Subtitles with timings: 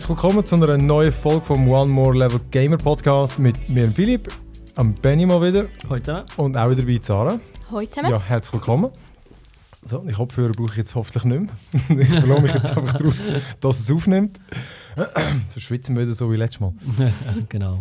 [0.00, 4.32] Herzlich willkommen zu einer neuen Folge vom One More Level Gamer Podcast mit mir, Philipp,
[4.76, 7.38] am Benny mal wieder Heute und auch wieder bei Sarah.
[7.70, 8.00] Heute.
[8.00, 8.92] Ja, herzlich willkommen.
[9.82, 11.98] So, die Kopfhörer brauche ich jetzt hoffentlich nicht mehr.
[12.00, 13.14] ich verlasse mich jetzt einfach darauf,
[13.60, 14.40] dass es aufnimmt.
[15.50, 16.72] so schwitzen wir wieder so wie letztes Mal.
[17.50, 17.76] genau.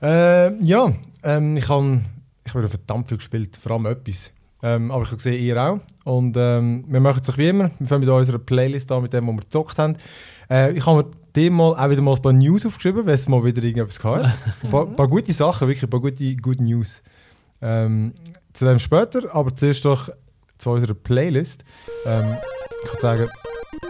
[0.00, 0.90] Äh, ja,
[1.22, 2.00] ähm, ich habe
[2.46, 4.32] ich hab verdammt viel gespielt, vor allem etwas.
[4.62, 5.80] Ähm, aber ich habe gesehen, ihr auch.
[6.04, 7.70] Und ähm, wir machen es wie immer.
[7.78, 9.96] Wir fangen mit unserer Playlist an, mit dem, was wir gezockt haben.
[10.48, 13.28] Äh, ich habe mir dem mal auch wieder mal ein paar News aufgeschrieben, weil es
[13.28, 14.24] mal wieder irgendetwas hat.
[14.62, 17.02] Ein paar, paar gute Sachen, wirklich ein paar gute, gute News.
[17.62, 18.12] Ähm,
[18.52, 20.08] zu dem später, aber zuerst doch
[20.58, 21.64] zu unserer Playlist.
[22.06, 22.36] Ähm,
[22.84, 23.28] ich würde sagen,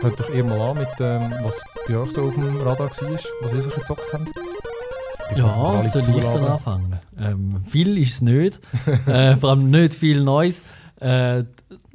[0.01, 3.19] fangt doch ihr mal an mit ähm, was bei euch so auf dem Radar war,
[3.43, 4.31] was ihr so gezockt habt.
[5.37, 7.01] Ja, alle soll ich dann anfangen?
[7.19, 8.61] Ähm, viel ist es nicht.
[9.07, 10.63] äh, vor allem nicht viel Neues.
[11.01, 11.45] Äh,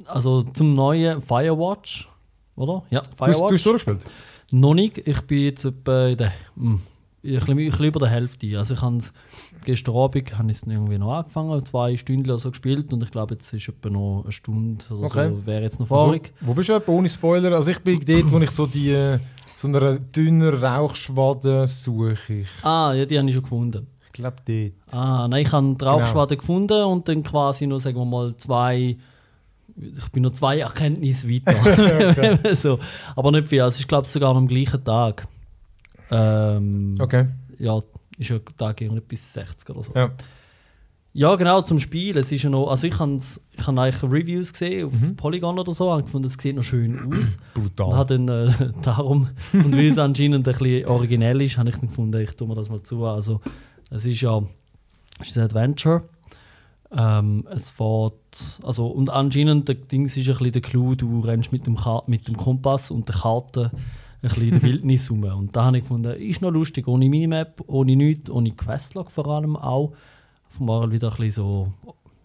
[0.06, 2.08] also zum neuen Firewatch,
[2.56, 2.82] oder?
[2.90, 3.62] Ja, Du hast, du hast Firewatch.
[3.64, 4.04] durchgespielt?
[4.60, 4.98] Noch nicht.
[4.98, 6.80] Ich bin jetzt etwa in der, hm, ein,
[7.22, 8.56] bisschen, ein bisschen über der Hälfte.
[8.58, 8.98] Also ich habe
[9.64, 13.10] gestern Abend habe ich es irgendwie noch angefangen, zwei Stunden oder so gespielt und ich
[13.10, 15.30] glaube jetzt ist etwa noch eine Stunde oder Okay.
[15.30, 16.32] so, wäre jetzt noch Also, vorig.
[16.40, 17.52] wo bist du etwa, ohne Spoiler?
[17.56, 19.16] Also ich bin dort, wo ich so die
[19.56, 22.34] so eine dünne Rauchschwade suche.
[22.34, 23.86] Ich Ah, ja, die habe ich schon gefunden.
[24.12, 24.94] glaube dort.
[24.94, 28.96] Ah, nein, ich habe die Rauchschwade gefunden und dann quasi noch, sagen wir mal, zwei.
[29.76, 32.38] Ich bin noch zwei Erkenntnisse weiter.
[32.56, 32.78] so.
[33.16, 33.62] Aber nicht viel.
[33.62, 35.26] Also ich glaube sogar am gleichen Tag.
[36.10, 37.26] Ähm, Okay.
[37.58, 37.80] Ja,
[38.18, 39.92] ist ja Tag irgendwie bis 60 oder so.
[39.94, 40.10] Ja.
[41.16, 42.18] Ja, genau, zum Spiel.
[42.18, 45.14] Es ist ja noch, also ich habe ich hab eigentlich Reviews gesehen auf Mhm.
[45.14, 47.38] Polygon oder so, habe gefunden, es sieht noch schön aus.
[47.54, 47.92] Und Brutal.
[47.96, 51.88] habe dann äh, darum, und weil es anscheinend ein bisschen originell ist, habe ich dann
[51.88, 53.04] gefunden, ich tue mir das mal zu.
[53.06, 53.40] Also,
[53.90, 54.42] es ist ja
[55.20, 56.02] es ist ein Adventure.
[56.96, 61.52] Ähm, es fährt, also, und anscheinend, der Dings ist ein bisschen der Clou, du rennst
[61.52, 65.24] mit dem, Ka mit dem Kompass und der Karte ein bisschen in der Wildnis rum.
[65.24, 69.26] Und da habe ich gefunden, ist noch lustig, ohne Minimap, ohne nichts, ohne Questlog vor
[69.26, 69.92] allem auch.
[70.48, 71.72] Von mal wieder ein bisschen so,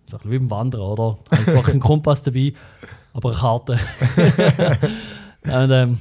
[0.06, 1.18] so ein bisschen wie beim Wandern, oder?
[1.32, 2.54] Einfach einen Kompass dabei,
[3.14, 3.74] aber eine Karte.
[5.44, 5.98] und, ähm,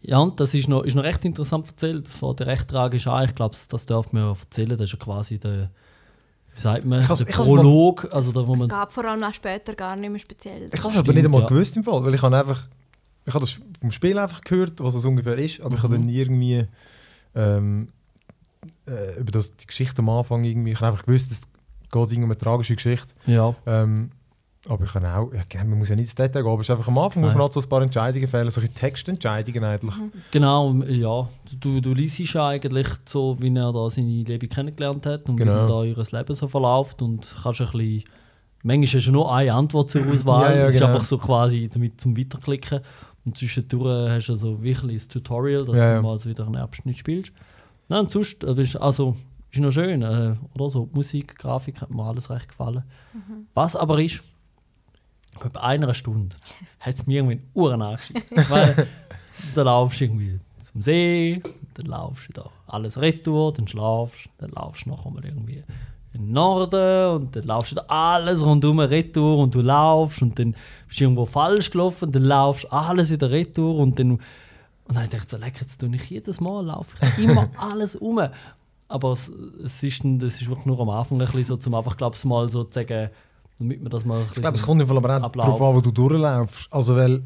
[0.00, 2.06] ja, und das ist noch, ist noch recht interessant erzählt.
[2.06, 3.24] Das ja recht tragisch an.
[3.24, 4.70] Ich glaube, das darf man erzählen.
[4.70, 5.70] Das ist ja quasi der,
[6.54, 8.08] wie sagt man, der Prolog.
[8.12, 10.68] Also da, wo Es man, gab vor allem auch später gar nicht mehr speziell.
[10.72, 11.46] Ich habe es aber nicht einmal ja.
[11.48, 12.66] gewusst im Fall, weil ich habe einfach
[13.26, 15.98] ich habe das vom Spiel einfach gehört, was es ungefähr ist, aber ich habe Mhm.
[16.00, 16.66] dann nie irgendwie
[17.34, 17.88] ähm,
[18.86, 21.48] äh, über das, die Geschichte am Anfang irgendwie, ich habe einfach gewusst, es geht
[21.94, 23.14] irgendwie um eine tragische Geschichte.
[23.26, 24.10] ja, Ähm,
[24.68, 26.70] aber ich kann auch, ja, man muss ja nicht ins Detail gehen, aber es ist
[26.70, 27.36] einfach am Anfang muss Nein.
[27.38, 29.94] man halt so ein paar Entscheidungen fällen, solche Textentscheidungen eigentlich.
[30.30, 31.28] genau, ja.
[31.60, 35.64] Du, du liest ja eigentlich so, wie er da seine Leben kennengelernt hat und Genau.
[35.64, 38.04] wie da ihr Leben so verläuft und kannst ein bisschen
[38.66, 40.52] Manchmal hast du nur eine Antwort zur Auswahl.
[40.52, 40.92] Ja, ja, das ist genau.
[40.92, 42.80] einfach so quasi damit zum Weiterklicken.
[43.26, 46.56] Und zwischendurch hast du so wirklich das Tutorial, dass Ja, du mal so wieder einen
[46.56, 47.30] Abschnitt spielst.
[47.90, 49.16] Nein, und sonst, äh, ist, also,
[49.52, 50.00] ist noch schön.
[50.00, 52.84] Äh, oder so, Musik, Grafik hat mir alles recht gefallen.
[53.52, 54.22] Was aber ist,
[55.52, 56.36] bei einer Stunde
[56.80, 58.38] hat es mir irgendwie in Uhren angeschissen.
[58.48, 58.86] Weil
[59.54, 61.42] dann laufst du irgendwie zum See,
[61.74, 65.62] dann laufst du da alles retour, dann schlafst, dann laufst du noch einmal irgendwie
[66.12, 70.38] in den Norden und dann laufst du da alles rundum retour und du laufst und
[70.38, 70.54] dann
[70.86, 74.20] bist du irgendwo falsch gelaufen und dann laufst du alles in der Retour und dann
[74.86, 77.96] und dann dachte ich so, leck, jetzt tue ich jedes Mal, laufe ich immer alles
[77.96, 78.20] um.
[78.86, 79.32] Aber es,
[79.64, 82.24] es ist, das ist wirklich nur am Anfang ein bisschen so, zum einfach, glaube ich,
[82.24, 83.10] mal so zu sagen,
[83.58, 85.74] damit man das mal ein Ich glaube, es kommt im Fall aber auch darauf an,
[85.76, 86.68] wo du durchlaufst.
[86.72, 87.22] Also, weil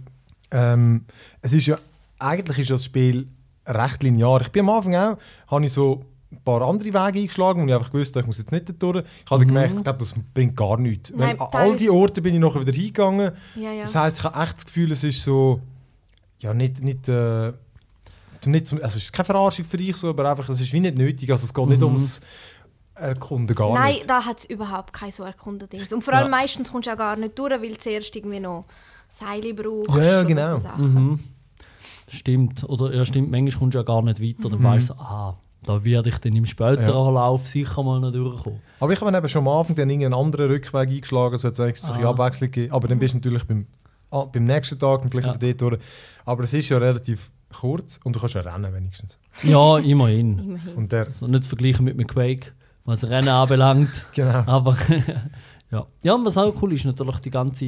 [0.50, 1.04] ähm,
[1.42, 1.78] es ist ja,
[2.18, 3.28] eigentlich ist das Spiel
[3.66, 4.40] recht linear.
[4.40, 5.18] Ich bin am Anfang auch,
[5.48, 8.52] habe ich so ein paar andere Wege eingeschlagen und ich einfach gewusst, ich muss jetzt
[8.52, 8.96] nicht durch.
[9.24, 11.10] Ich habe dann gemerkt, ich glaube, das bringt gar nichts.
[11.14, 13.32] Weil Nein, an all die Orte bin ich nachher wieder hingegangen.
[13.56, 13.80] Ja, ja.
[13.82, 15.60] Das heisst, ich habe echt das Gefühl, es ist so,
[16.40, 17.52] ja, nicht, nicht, äh,
[18.44, 20.80] nicht zum- also es ist keine Verarschung für dich, so, aber einfach, es ist wie
[20.80, 21.30] nicht nötig.
[21.30, 21.86] Also es geht nicht Mhm.
[21.86, 22.20] ums
[23.00, 24.08] Erkunden, gar Nein, nicht.
[24.10, 25.92] da hat es überhaupt kein so Erkundendings.
[25.92, 26.30] Und vor allem Ja.
[26.38, 28.64] meistens kommst du auch gar nicht durch, weil du zuerst irgendwie noch
[29.10, 29.96] Seile brauchst.
[29.96, 30.50] Ja, ja, genau.
[30.50, 30.94] So Sachen.
[30.94, 31.20] Mhm.
[32.08, 32.64] Stimmt.
[32.64, 34.48] Oder ja, stimmt, manchmal kommst du ja gar nicht weiter.
[34.48, 37.10] Dann weißt du, ah, da werde ich dann im späteren Ja.
[37.10, 38.60] Lauf sicher mal noch durchkommen.
[38.80, 41.56] Aber ich habe eben schon am Anfang dann irgendeinen anderen Rückweg eingeschlagen, so hat es
[41.58, 42.10] so ein bisschen Ah.
[42.10, 42.72] Abwechslung gegeben.
[42.72, 43.66] Aber dann bist du natürlich beim,
[44.10, 45.34] ah, beim nächsten Tag und vielleicht Ja.
[45.34, 45.82] wieder dort durch.
[46.24, 49.18] Aber es ist ja relativ kurz und du kannst ja rennen wenigstens.
[49.42, 50.38] Ja, immerhin.
[50.38, 50.74] Immerhin.
[50.76, 52.52] Und der, Also nicht zu vergleichen mit einem Quake,
[52.88, 54.06] was Rennen anbelangt.
[54.14, 54.42] genau.
[54.46, 54.76] Aber
[55.70, 55.86] ja.
[56.02, 57.66] ja, und was auch cool ist, natürlich die ganze,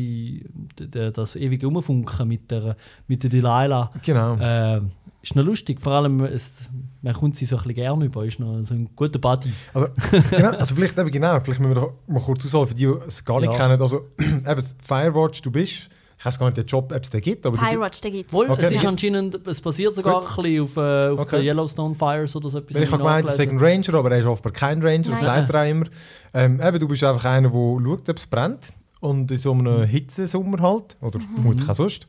[1.12, 2.76] das ewige Umfunken mit der,
[3.06, 3.90] mit der Delilah.
[4.02, 4.37] Genau.
[4.37, 4.81] Äh,
[5.22, 6.70] ist noch lustig, vor allem, es,
[7.02, 9.52] man kommt sie so ein bisschen gerne über, ist noch so ein guter Buddy.
[9.75, 9.88] Also,
[10.31, 12.94] genau, also vielleicht eben genau, vielleicht müssen wir doch mal kurz ausholen, für die, die
[13.06, 13.58] es gar nicht Ja.
[13.58, 13.81] kennen.
[13.81, 15.90] Also eben Firewatch, du bist
[16.20, 18.31] Ich weiß gar nicht, den Job, ob es den gibt, aber Pirates, den gibt's.
[18.31, 18.67] Wohl, Okay.
[18.67, 20.28] es ist anscheinend, es basiert sogar Gut.
[20.28, 21.37] ein bisschen auf, äh, auf Okay.
[21.38, 22.75] den Yellowstone Fires oder so etwas.
[22.76, 23.67] Weil ich habe gemeint, sei nachgelesen.
[23.67, 25.46] ein Ranger, aber er ist offenbar kein Ranger, das Nein.
[25.46, 25.87] sagt er auch immer.
[26.34, 28.72] Ähm, eben, du bist einfach einer, der schaut, ob es brennt.
[29.00, 32.06] Und in so einem Hitzesommer halt, oder vermutlich auch sonst.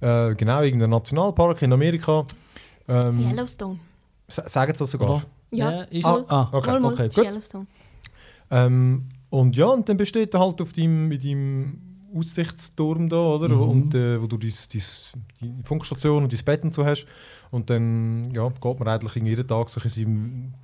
[0.00, 2.24] Äh, genau, irgendein Nationalpark in Amerika.
[2.88, 3.78] Ähm, Yellowstone.
[4.26, 5.10] sa- sagen sie das sogar.
[5.16, 5.22] Oder?
[5.50, 5.70] Ja.
[5.70, 6.70] Ja, ist Ah, ah, okay.
[6.70, 7.26] Mal, mal, okay, ist gut.
[7.26, 7.66] Yellowstone.
[8.50, 11.78] Ähm, und ja, und dann besteht er halt auf deinem, mit deinem
[12.14, 13.48] Aussichtsturm da, oder?
[13.48, 13.62] Mhm.
[13.62, 17.06] Und äh, wo du dies, dies, die Funkstation und dein Bett und so hast.
[17.50, 20.54] Und dann ja, geht man eigentlich jeden Tag so in seinem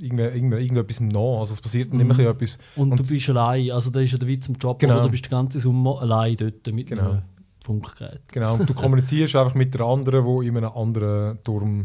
[0.00, 1.38] irgendwie, irgendwie, irgendetwas nach.
[1.40, 2.00] Also es passiert dann Mhm.
[2.10, 2.76] immer ein bisschen etwas.
[2.76, 4.94] Und, Und- du bist allein, also das ist ja der Witz im Job, Genau.
[4.94, 5.04] oder?
[5.04, 7.10] du bist den ganzen Sommer allein dort mit Genau.
[7.10, 7.22] einem
[7.64, 8.20] Funkgerät.
[8.32, 11.84] Genau, und du kommunizierst einfach mit der anderen, die in einem anderen Turm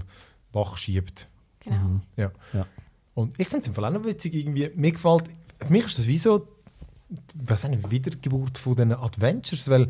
[0.53, 1.27] wach schiebt.
[1.61, 1.83] Genau.
[1.83, 2.01] Mhm.
[2.15, 2.31] Ja.
[2.53, 2.65] Ja.
[3.13, 5.23] Und ich finde es im Fall auch noch witzig, irgendwie, mir gefällt,
[5.59, 6.47] für mich ist das wie so,
[7.35, 9.89] weiß nicht, Wiedergeburt von diesen Adventures, weil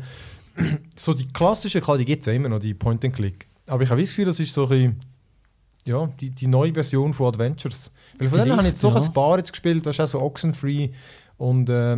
[0.96, 3.46] so die klassischen, klar, die gibt es ja immer noch, die Point-and-Click.
[3.66, 5.00] Aber ich habe das Gefühl, das ist so ein bisschen,
[5.84, 7.92] ja, die, die neue Version von Adventures.
[8.18, 10.06] Weil von denen habe ich jetzt doch Vielleicht, ein paar jetzt gespielt, das ist auch
[10.06, 10.90] so Oxenfree
[11.38, 11.96] und äh,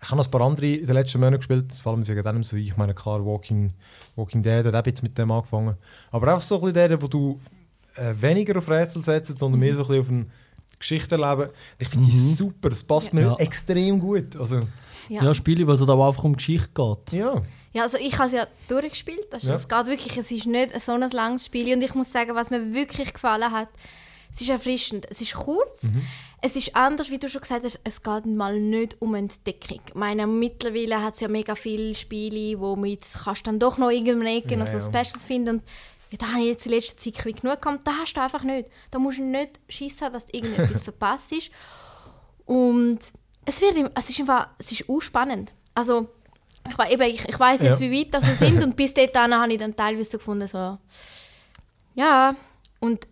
[0.00, 2.42] ich habe noch ein paar andere in den letzten Monaten gespielt, vor allem wegen dem
[2.42, 3.72] so, ich meine, klar, Walking,
[4.16, 5.76] Walking Dead hat auch jetzt mit dem angefangen.
[6.10, 7.40] Aber auch so ein bisschen der, wo du
[7.96, 10.26] äh, weniger auf Rätsel setzt, sondern mehr so ein bisschen auf
[10.78, 11.48] ein Geschichtenleben.
[11.78, 12.34] Ich finde die Mhm.
[12.34, 13.34] super, es passt mir Ja.
[13.36, 14.36] extrem gut.
[14.36, 14.60] Also,
[15.10, 15.32] Ja, Ja.
[15.34, 17.12] Spiele, wo es aber einfach um Geschichte geht.
[17.18, 17.40] ja.
[17.72, 19.32] Ja, also ich habe es ja durchgespielt.
[19.32, 19.54] Also Ja.
[19.54, 21.72] Es geht wirklich, es ist nicht so ein langes Spiel.
[21.74, 23.68] Und ich muss sagen, was mir wirklich gefallen hat,
[24.30, 25.06] es ist erfrischend.
[25.10, 25.90] Es ist kurz.
[26.42, 29.80] Es ist anders, wie du schon gesagt hast, es geht mal nicht um Entdeckung.
[29.86, 33.90] Ich meine, mittlerweile hat es ja mega viele Spiele, wo mit kannst dann doch noch
[33.90, 35.04] irgendeine Ecke noch so Ja, ja.
[35.04, 35.56] Specials finden.
[35.56, 35.62] Und
[36.10, 37.86] ja, da habe ich jetzt in letzter Zeit ein genug gehabt.
[37.86, 38.68] Da hast du einfach nicht.
[38.90, 41.32] Da musst du nicht Schiss haben, dass du irgendetwas verpasst.
[41.32, 41.50] ist.
[42.46, 42.98] Und
[43.44, 45.52] es, wird, es ist einfach, es ist auch spannend.
[45.74, 46.08] Also,
[46.66, 47.90] ich, eben, ich, ich weiß jetzt, Ja.
[47.90, 50.78] wie weit das wir sind und bis dahin habe ich dann teilweise so gefunden, so,
[51.94, 52.34] ja,
[52.80, 53.06] und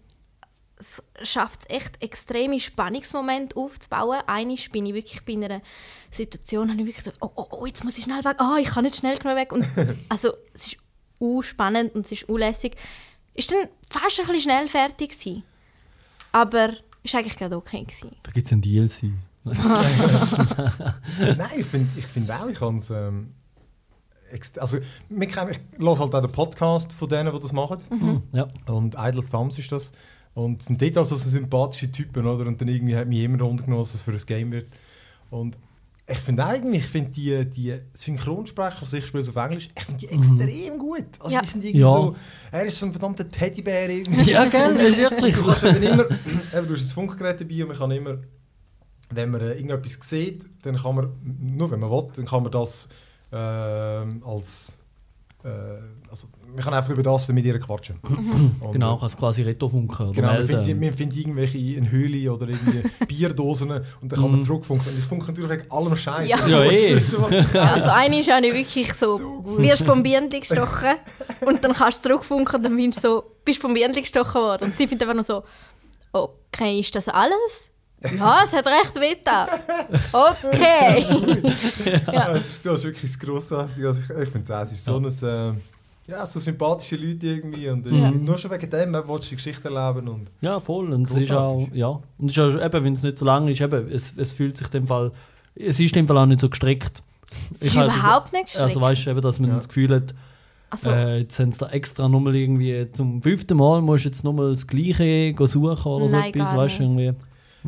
[0.78, 4.20] es schafft es echt, extreme Spannungsmomente aufzubauen.
[4.26, 5.62] Eines bin ich wirklich bei einer
[6.10, 8.68] Situation, habe ich wirklich gesagt, oh, oh, oh, jetzt muss ich schnell weg, oh, ich
[8.68, 9.52] kann nicht schnell genug weg.
[9.52, 9.66] Und,
[10.10, 10.76] also, es ist
[11.20, 12.76] u spannend und es ist unlässig.
[13.34, 15.42] Ist dann fast ein bisschen schnell fertig gewesen.
[16.32, 16.70] Aber
[17.02, 18.16] ist eigentlich gerade okay gewesen.
[18.22, 19.12] Da gibt es ein DLC.
[19.44, 19.56] Nein,
[21.58, 22.90] ich finde ich find auch, ich kann es.
[22.90, 23.34] Ähm,
[24.58, 27.78] also, ich höre halt auch den Podcast von denen, die das machen.
[27.90, 28.22] Mhm.
[28.32, 28.48] Ja.
[28.66, 29.92] Und Idle Thumbs ist das.
[30.34, 32.46] Und es sind dort also so sympathische Typen, oder?
[32.46, 34.66] Und dann irgendwie hat mich jemand runtergenommen, dass es für ein Game wird.
[35.30, 35.56] Und
[36.08, 39.84] ich finde eigentlich, ich finde die, die Synchronsprecher, also ich spiele es auf Englisch, ich
[39.84, 41.06] finde die extrem gut.
[41.18, 41.40] Also Ja.
[41.42, 41.88] die sind irgendwie Ja.
[41.90, 42.16] so,
[42.52, 44.30] er ist so ein verdammter Teddybär irgendwie.
[44.30, 45.34] Ja, gell, das ist wirklich.
[45.34, 46.04] Du dann immer,
[46.56, 48.18] eben, du hast ein Funkgerät dabei und man kann immer,
[49.10, 52.52] wenn man äh, irgendetwas sieht, dann kann man, nur wenn man will, dann kann man
[52.52, 52.88] das
[53.32, 54.78] ähm, als,
[55.44, 55.48] äh,
[56.08, 57.98] also man kann einfach über das mit ihr quatschen.
[58.60, 62.32] Und, Genau, äh, kannst quasi Retrofunken oder Genau, man findet, man findet irgendwelche in Höhle
[62.32, 64.88] oder irgendwie Bierdosen und dann kann man zurückfunken.
[64.90, 66.28] Und ich funke natürlich wegen allem Scheiß.
[66.28, 66.46] Ja.
[66.46, 66.94] Ja, eh.
[66.94, 67.22] wissen,
[67.58, 69.58] also eine ist auch nicht wirklich so, So gut.
[69.58, 70.94] wirst vom Bienen gestochen
[71.46, 74.64] und dann kannst du zurückfunken und dann bist du so, bist vom Bienen gestochen worden.
[74.64, 75.42] Und sie findet einfach nur so,
[76.12, 77.70] okay, ist das alles?
[78.02, 79.48] Ja, es hat recht wehgetan.
[80.12, 81.04] Okay.
[82.12, 82.32] ja.
[82.32, 83.88] das, ist, das ist wirklich das Grossartige.
[83.88, 85.52] Also ich ich finde es ist so ein, äh,
[86.08, 87.68] ja, so sympathische Leute irgendwie.
[87.68, 88.10] Und Ja.
[88.10, 90.08] nur schon wegen dem willst du die Geschichte erleben.
[90.08, 90.92] Und, Ja, voll.
[90.92, 91.88] Und es ist auch, ja.
[92.18, 94.56] Und es ist auch, eben, wenn es nicht so lang ist, eben, es, es fühlt
[94.56, 95.12] sich dem Fall,
[95.54, 97.02] es ist in dem Fall auch nicht so gestreckt.
[97.52, 98.64] Es ist halt- überhaupt nicht geschreckt.
[98.64, 99.56] Also weißt du, eben, dass man Ja.
[99.56, 100.14] das Gefühl hat,
[100.70, 104.24] Also, äh, jetzt haben sie da extra nochmal irgendwie zum fünften Mal musst du jetzt
[104.24, 107.12] nochmal das Gleiche go suchen oder so Nein, etwas, gar weißt du, irgendwie.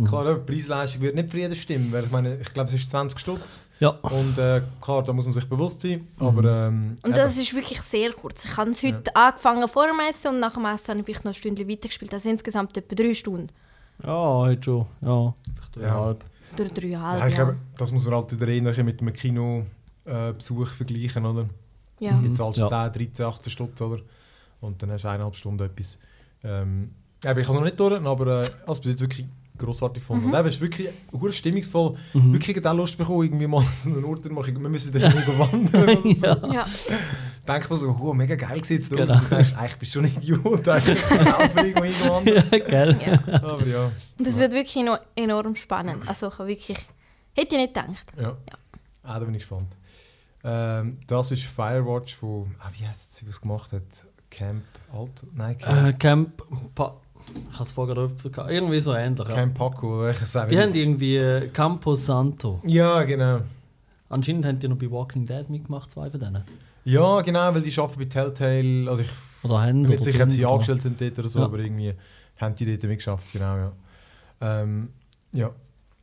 [0.05, 2.75] Klar, eben, die Preisleistung wird nicht für jeden stimmen, weil ich meine, ich glaube, es
[2.75, 3.65] ist 20 Stutz.
[3.81, 3.91] Ja.
[3.91, 6.07] Und äh, klar, da muss man sich bewusst sein.
[6.19, 8.45] Aber ähm, und eben, das ist wirklich sehr kurz.
[8.45, 11.31] Ich habe es heute angefangen vor dem Essen und nach dem Essen habe ich noch
[11.33, 12.13] ein Stündchen weitergespielt.
[12.13, 13.49] Also insgesamt etwa drei Stunden.
[14.05, 14.87] Ja, heute schon.
[15.01, 15.83] Ja, vielleicht Ja.
[15.83, 16.25] dreieinhalb.
[16.55, 17.45] Oder dreieinhalb, ja, ich ja.
[17.45, 21.49] glaube, das muss man halt wieder eher mit einem Kinobesuch vergleichen, oder?
[22.01, 22.21] ja.
[22.21, 22.69] Jetzt zahlst du Ja.
[22.69, 24.01] da 13, 18 Stutz, oder?
[24.61, 25.99] Und dann hast du eineinhalb Stunden etwas.
[26.43, 26.91] Ähm, eben,
[27.23, 29.27] ich habe es noch nicht durch, aber äh, also bis jetzt wirklich
[29.59, 30.27] grossartig gefunden.
[30.27, 31.97] Und eben, es ist wirklich hure stimmungsvoll.
[32.15, 32.33] Mhm.
[32.33, 34.61] Wirklich auch Lust bekommen, irgendwie mal so einen Ort zu machen.
[34.61, 36.27] Wir müssen wieder irgendwo wandern oder so.
[36.27, 36.53] Ja.
[36.53, 36.67] ja.
[37.47, 39.03] Denk mal so, oh, mega geil geht's Genau.
[39.03, 39.15] genau.
[39.15, 42.53] Und du denkst, eigentlich bist du schon ein Idiot, eigentlich selber irgendwo hingewandert.
[42.53, 42.97] ja, gell?
[43.07, 43.35] ja.
[43.43, 43.85] Aber ja.
[44.19, 44.85] Und das wird wirklich
[45.17, 46.07] enorm spannend.
[46.09, 46.79] Also ich habe wirklich...
[47.37, 48.07] Hätte ich nicht gedacht.
[48.21, 48.37] Ja.
[49.03, 49.69] Ah, da bin ich gespannt.
[50.45, 53.83] Ähm, das ist Firewatch von, ah, wie heißt sie, was gemacht hat?
[54.31, 54.63] Camp
[54.93, 55.27] Alto?
[55.35, 56.43] Nein, Camp, Äh, Camp.
[56.75, 56.97] Pa
[57.51, 58.51] ich habe es vorher gehabt.
[58.51, 59.27] Irgendwie so ähnlich.
[59.29, 59.35] Ja.
[59.35, 62.61] Camp Paco, ich sage Die haben irgendwie äh, Campo Santo.
[62.65, 63.41] Ja, genau.
[64.09, 66.43] Anscheinend haben die noch bei Walking Dead mitgemacht, zwei von denen.
[66.85, 68.89] Ja, genau, weil die arbeiten bei Telltale.
[68.89, 69.11] Also ich
[69.43, 69.83] Oder haben.
[69.83, 71.45] bin nicht sicher, ob sie angestellt sind dort oder so, Ja.
[71.45, 71.93] aber irgendwie
[72.39, 73.73] haben die dort mitgeschafft, genau, ja.
[74.41, 74.91] Ähm,
[75.33, 75.51] ja.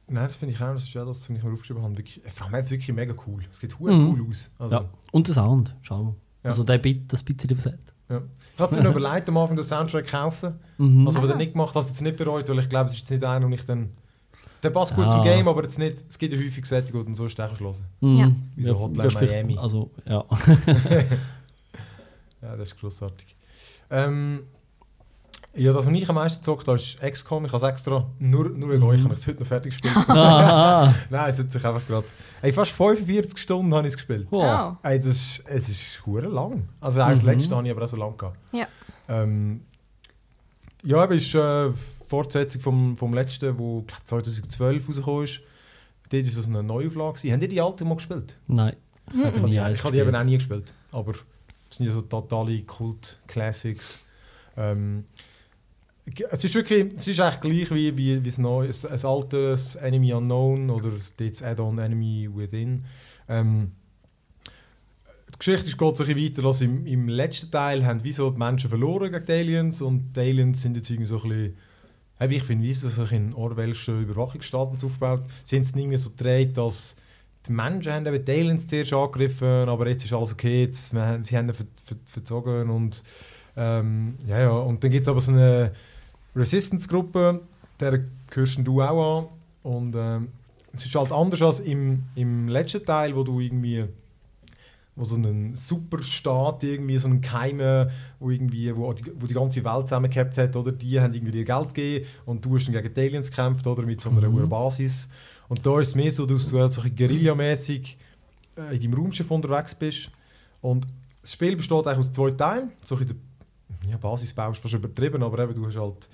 [0.07, 1.97] Nein, das finde ich auch, das ist ja das, was ich mir aufgeschrieben habe.
[1.97, 3.43] Wirklich, vor allem wirklich mega cool.
[3.49, 4.09] Es sieht Mhm.
[4.19, 4.51] cool aus.
[4.59, 4.85] Also, Ja.
[5.11, 6.15] Und der Sound, schau mal.
[6.43, 6.51] Ja.
[6.51, 7.49] Also der Bit, das bisschen
[8.07, 8.21] Set.
[8.53, 10.59] Ich hatte mir überlegt, am Anfang den Soundtrack zu kaufen.
[10.77, 11.05] Mhm.
[11.07, 11.29] Also, aber Ah.
[11.31, 13.23] dann nicht gemacht, habe es jetzt nicht bereut, weil ich glaube, es ist jetzt nicht
[13.23, 13.91] einer, und ich dann.
[14.63, 15.09] Der passt gut Ah.
[15.11, 17.85] zum Game, aber jetzt nicht, es gibt ja häufig Sättigung und so ist der geschlossen.
[18.01, 18.17] Mhm.
[18.17, 18.31] Ja.
[18.55, 19.57] Wie so Hotline vielleicht- Miami.
[19.57, 20.23] Also, ja.
[22.41, 23.35] Ja, das ist grossartig.
[23.89, 24.43] Ähm,
[25.55, 27.45] ja, das, was ich am meisten gezockt habe, ist XCOM.
[27.45, 28.89] Ich habe es extra, nur, nur wegen Mhm.
[28.89, 29.93] euch, habe ich es heute noch fertig gespielt.
[30.07, 30.93] Nein,
[31.29, 32.05] es hat sich einfach gerade...
[32.41, 34.27] Hey, fast 45 Stunden habe ich es gespielt.
[34.31, 34.73] wow.
[34.73, 34.77] Oh.
[34.83, 36.67] Hey, das ist, es ist hure lang.
[36.81, 37.29] Also auch das Mhm.
[37.29, 38.37] letzte habe ich aber auch so lang gehabt.
[38.51, 38.67] Ja.
[39.07, 39.61] Ähm,
[40.83, 41.71] ja, aber es ist äh,
[42.07, 45.41] Fortsetzung vom, vom letzten, wo ich glaub, 2012 rausgekommen ist.
[46.09, 47.31] Dort war das eine Neuauflage.
[47.31, 48.37] Haben die die alte mal gespielt?
[48.47, 48.75] Nein.
[49.11, 50.15] Ich habe die, Nie ich habe die eben gespielt.
[50.15, 50.73] auch nie gespielt.
[50.91, 51.11] Aber
[51.69, 54.01] es sind ja so totale Kult-Classics.
[54.57, 55.05] Ähm,
[56.29, 59.75] es ist wirklich, es ist eigentlich gleich wie, wie, wie das neue, ein, ein altes
[59.75, 62.85] Enemy Unknown oder das Add-on Enemy Within.
[63.27, 63.71] Ähm,
[65.33, 66.45] die Geschichte ist- geht so ein weiter.
[66.45, 70.13] Als im, im letzten Teil haben wie so die Menschen verloren gegen die Aliens und
[70.15, 71.55] die Aliens sind jetzt irgendwie so ein bisschen
[72.29, 75.23] ich finde, wie sie sich in Orwellschen Überwachungsstaaten aufgebaut?
[75.51, 76.95] Haben es irgendwie so gedreht, dass
[77.45, 80.97] die Menschen haben eben die Aliens zuerst angegriffen, aber jetzt ist alles okay, jetzt, sie
[81.37, 83.03] haben ver, ver, verzogen und
[83.57, 85.73] ähm, ja, ja, und dann gibt es aber so eine
[86.35, 87.41] Resistance-Gruppe,
[87.79, 89.27] der gehörst du auch an.
[89.63, 90.27] Und ähm,
[90.73, 93.85] es ist halt anders als im, im letzten Teil, wo du irgendwie
[94.97, 97.89] wo so ein Superstaat irgendwie so einen Geheimen,
[98.19, 100.71] wo irgendwie wo die, wo die ganze Welt zusammengehabt hat, oder?
[100.71, 103.83] Die haben irgendwie dir Geld gegeben und du hast dann gegen die Aliens gekämpft oder?
[103.83, 104.47] Mit so einer Mhm.
[104.47, 105.09] Basis
[105.49, 107.97] und da ist es mehr so, dass du halt so guerillamäßig
[108.57, 110.11] äh, in deinem Raumschiff unterwegs bist.
[110.61, 110.87] Und
[111.21, 113.15] das Spiel besteht eigentlich aus zwei Teilen, so der
[113.89, 116.09] ja, Basisbau ist fast übertrieben, aber eben, du hast halt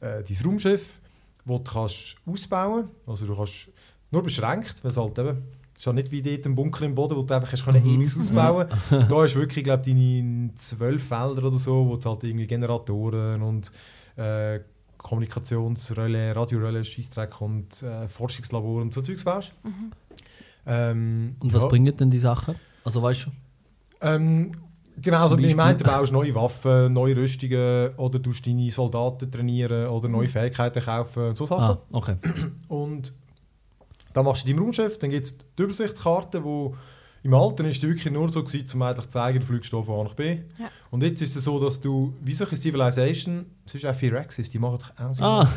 [0.00, 0.98] äh, dein Raumschiff,
[1.44, 3.68] das du kannst ausbauen kannst, also du kannst
[4.10, 5.42] nur beschränkt, weil es halt eben
[5.76, 8.00] es ist ja nicht wie dort ein Bunker im Boden, wo du einfach können Mhm.
[8.00, 8.66] ewig ausbauen
[9.10, 13.70] Da ist wirklich, glaube deine zwölf Felder oder so, wo du halt irgendwie Generatoren und
[14.16, 14.60] äh,
[14.96, 19.52] Kommunikationsrelais, Radiorelais, Scheissdreck und äh, Forschungslabor und so Zeugs baust.
[20.66, 21.68] Ähm, Und was ja.
[21.68, 22.54] bringen denn die Sachen?
[22.82, 23.30] Also weißt du?
[24.00, 24.52] Ähm,
[25.00, 25.86] genau, also bei meinen Beispiel?
[25.86, 31.34] baust du neue Waffen, neue Rüstungen oder du deine Soldaten trainieren oder neue Fähigkeiten kaufen,
[31.34, 31.78] so Sachen.
[31.78, 32.16] Ah, okay.
[32.68, 33.12] Und
[34.12, 36.74] dann machst du dein Raumschiff, dann gibt es die Übersichtskarte, wo
[37.22, 39.82] im Alter ist die wirklich nur so gewesen, um eigentlich zu zeigen, du fliegst von
[39.88, 40.38] A nach B.
[40.58, 40.68] Ja.
[40.90, 44.60] Und jetzt ist es so, dass du, wie solche Civilization, es ist auch Firaxis, die
[44.60, 45.24] machen doch auch so.
[45.24, 45.48] Ah.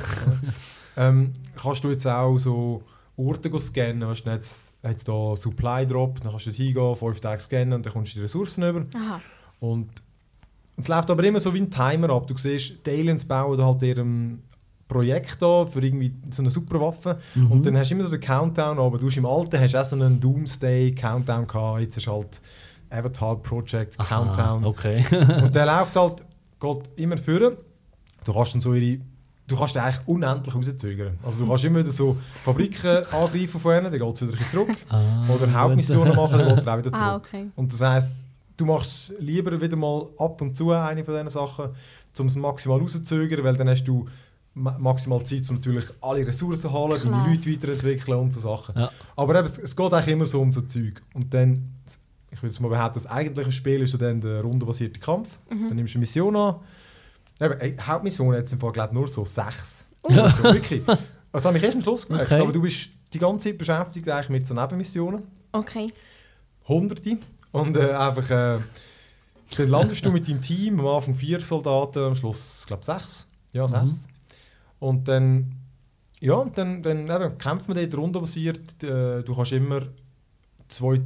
[0.98, 2.82] ähm, kannst du jetzt auch so
[3.20, 6.58] Orte go scannen, weißt du, jetzt hat es da Supply Drop, dann kannst du dort
[6.58, 8.86] hingehen, fünf Tage scannen und dann kommst du die Ressourcen über.
[8.96, 9.22] Aha.
[9.60, 9.90] Und
[10.78, 12.28] es läuft aber immer so wie ein Timer ab.
[12.28, 14.40] Du siehst, die Aliens bauen halt ihrem
[14.88, 17.20] Projekt da für irgendwie so eine super Waffe.
[17.36, 17.52] Mhm.
[17.52, 19.80] Und dann hast du immer so den Countdown, aber du hast im Alten hast du
[19.80, 21.82] auch so einen Doomsday Countdown gehabt.
[21.82, 22.42] Jetzt ist halt
[22.90, 24.66] Avatar Project Aha, Countdown.
[24.66, 25.06] Okay.
[25.44, 26.24] Und der läuft halt,
[26.60, 27.58] geht immer führen.
[28.24, 29.00] Du kannst dann so ihre,
[29.50, 31.18] du kannst den eigentlich unendlich rauszögern.
[31.24, 34.70] Also du kannst immer wieder so Fabriken angreifen von ihnen, dann geht es wieder zurück.
[34.90, 37.02] Ah, Oder Hauptmissionen machen, dann geht er auch wieder zurück.
[37.04, 37.48] Ah, okay.
[37.56, 38.12] Und das heisst,
[38.56, 41.70] du machst lieber wieder mal ab und zu eine von diesen Sachen,
[42.18, 44.08] um es maximal rauszuzögern, weil dann hast du
[44.54, 47.24] ma maximal Zeit, um natürlich alle Ressourcen zu holen, Klar.
[47.24, 48.76] deine Leute weiterentwickeln und so Sachen.
[48.78, 48.90] Ja.
[49.16, 51.02] Aber eben, es, es geht eigentlich immer so um so Zeug.
[51.14, 51.74] Und dann,
[52.32, 55.40] ich würde jetzt mal behaupten, das eigentliche Spiel ist so dann der rundenbasierte Kampf.
[55.50, 56.56] Dann nimmst du eine Mission an.
[57.40, 59.88] Eben, ey, Hauptmission hat es im Fall, glaube nur so sechs.
[60.04, 60.84] Oder so, wirklich.
[61.32, 62.32] Das habe ich erst am Schluss gemerkt.
[62.32, 62.42] Okay.
[62.42, 65.24] Aber du bist die ganze Zeit beschäftigt eigentlich mit so Nebenmissionen.
[65.52, 65.94] Okay.
[66.68, 67.18] Hunderte.
[67.52, 68.60] Und äh, einfach, äh,
[69.58, 73.28] dann landest du mit deinem Team, am Anfang vier Soldaten, am Schluss, glaube sechs.
[73.54, 74.08] Ja, sechs.
[74.80, 75.56] Und dann,
[76.20, 78.84] ja, und dann, dann eben, kämpft man dort rundenbasiert.
[78.84, 79.82] Äh, du kannst immer
[80.68, 81.02] zwei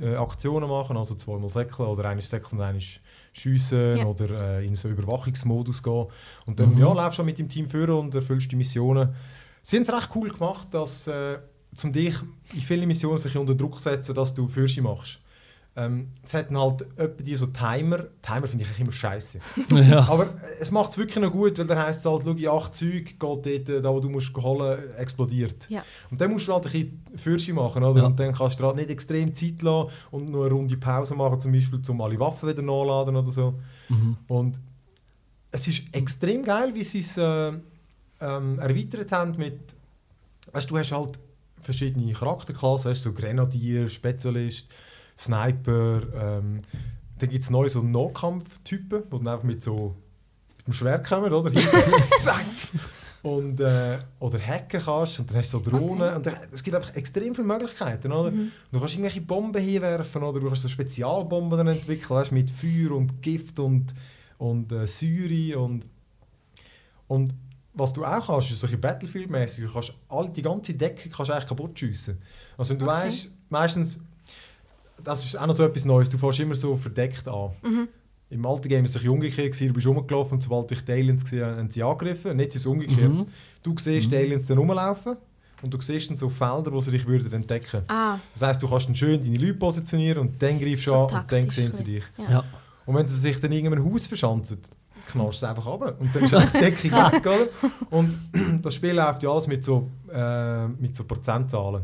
[0.00, 3.00] äh, Aktionen machen, also zweimal säckeln oder eines säckeln und eines
[3.32, 4.04] schiessen Ja.
[4.06, 6.06] oder äh, in so Überwachungsmodus gehen.
[6.46, 6.78] Und dann Mhm.
[6.80, 9.14] ja, läufst du mit dem Team führen und erfüllst die Missionen.
[9.62, 11.38] Sie haben es recht cool gemacht, dass äh,
[11.74, 12.14] zum dich
[12.54, 15.20] in viele Missionen sich unter Druck setzen, dass du für sie machst.
[15.78, 16.86] Ähm, es hatten halt
[17.20, 18.04] die so Timer.
[18.22, 19.40] Timer finde ich eigentlich immer scheiße.
[19.90, 20.08] ja.
[20.08, 20.26] Aber
[20.58, 23.22] es macht es wirklich noch gut, weil dann heisst es halt, schau, acht Zeug geht
[23.22, 25.68] dort, äh, da wo du musst holen, explodiert.
[25.68, 25.84] Ja.
[26.10, 28.00] Und dann musst du halt ein bisschen Fürsche machen, oder?
[28.00, 28.06] Ja.
[28.06, 31.40] Und dann kannst du halt nicht extrem Zeit lassen und nur eine Runde Pause machen,
[31.40, 33.54] zum Beispiel, um alle Waffen wieder nachladen oder so.
[33.90, 34.16] Mhm.
[34.28, 34.60] Und
[35.50, 37.52] es ist extrem geil, wie sie es äh,
[38.20, 39.76] ähm, erweitert haben mit,
[40.52, 41.18] weißt du, du hast halt
[41.60, 42.90] verschiedene Charakterklassen.
[42.90, 44.68] Hast so Grenadier, Spezialist,
[45.16, 46.02] Sniper.
[46.14, 46.62] Ähm,
[47.18, 49.96] dann gibt es neue so Nahkampftypen, die dann einfach mit so
[50.58, 51.50] mit dem Schwert kommen, oder?
[51.50, 51.78] Hier so,
[52.18, 52.80] Zack!
[53.22, 56.14] und, äh, oder hacken kannst und dann hast du so Drohnen.
[56.14, 58.12] Und dann- es gibt einfach extrem viele Möglichkeiten.
[58.12, 58.30] Oder?
[58.30, 62.92] Du kannst irgendwelche Bomben hinwerfen oder du kannst so Spezialbomben dann entwickeln weißt, mit Feuer
[62.92, 63.94] und Gift und,
[64.38, 65.58] und äh, Säure.
[65.58, 65.86] Und,
[67.08, 67.34] und
[67.74, 71.46] was du auch kannst, ist solche Battlefield-mäßig, du kannst all, die ganze Decke kannst eigentlich
[71.48, 72.20] kaputt schiessen.
[72.56, 72.94] Also wenn du Okay.
[72.94, 74.00] weißt, meistens,
[75.06, 77.50] das ist auch noch so etwas Neues, du fährst immer so verdeckt an.
[77.62, 77.88] Mhm.
[78.28, 80.92] Im alten Game war es ein bisschen umgekehrt, du bist rumgelaufen und sobald dich die
[80.92, 82.32] Aliens gesehen haben, haben sie angegriffen.
[82.32, 83.12] Und jetzt ist es umgekehrt.
[83.12, 83.26] Mhm.
[83.62, 85.16] Du siehst die Aliens dann rumlaufen
[85.62, 88.68] und du siehst dann so Felder, wo sie dich würden entdecken Ah, Das heisst, du
[88.68, 91.72] kannst dann schön deine Leute positionieren und dann greifst du So an und dann sehen
[91.72, 92.04] sie ein dich.
[92.18, 92.30] ja.
[92.30, 92.44] Ja.
[92.84, 94.58] Und wenn sie sich dann in irgendeinem Haus verschanzen,
[95.12, 95.96] knallst du es einfach runter.
[95.98, 97.48] Und dann ist einfach die Deckung weg, oder?
[97.90, 98.18] Und
[98.62, 101.82] das Spiel läuft ja alles mit so, äh, mit so Prozentzahlen.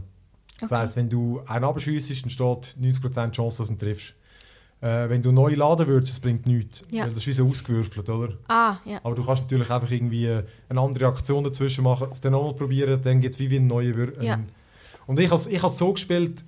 [0.61, 0.81] Das Okay.
[0.81, 4.15] heisst, wenn du einen abschiessest, dann steht 90% Chance, dass du ihn triffst.
[4.81, 6.83] Äh, wenn du neu laden würdest, das bringt nichts.
[6.91, 7.03] Ja.
[7.05, 8.35] Weil das ist wie so ausgewürfelt, oder?
[8.49, 8.99] Ah, ja.
[9.05, 10.29] Aber du kannst natürlich einfach irgendwie
[10.69, 13.95] eine andere Aktion dazwischen machen, es dann nochmal probieren, dann gibt es wie ein neuer
[13.95, 14.35] Wür Ja.
[14.35, 14.47] ähm,
[15.07, 16.43] Und ich habe ich has so gespielt,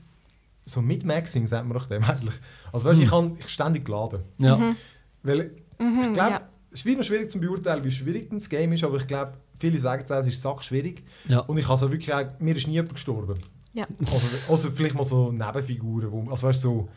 [0.65, 2.35] so mit Maxing, sagt man doch dem eigentlich.
[2.73, 4.21] Also weißt du, ich habe ich ständig geladen.
[4.39, 4.75] Ja.
[5.23, 6.41] Weil Mhm, ich glaube, ja.
[6.71, 9.35] es ist wie noch schwierig zu beurteilen, wie schwierig das Game ist, aber ich glaube,
[9.59, 11.03] viele sagen es ist sackschwierig.
[11.29, 11.41] Ja.
[11.41, 13.39] Und ich also wirklich, auch- mir ist nie jemand gestorben.
[13.75, 13.87] Ja.
[13.99, 16.88] Also, also vielleicht mal so Nebenfiguren, wo, also weißt du, so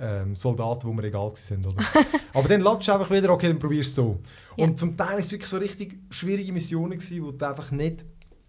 [0.00, 1.76] ähm, Soldaten, die mir egal sind, oder?
[2.34, 4.20] Aber dann latsch einfach wieder, okay, dann probierst du es so.
[4.56, 4.64] Ja.
[4.64, 8.04] Und zum Teil war es wirklich so richtig schwierige Missionen, gewesen, wo du einfach nicht,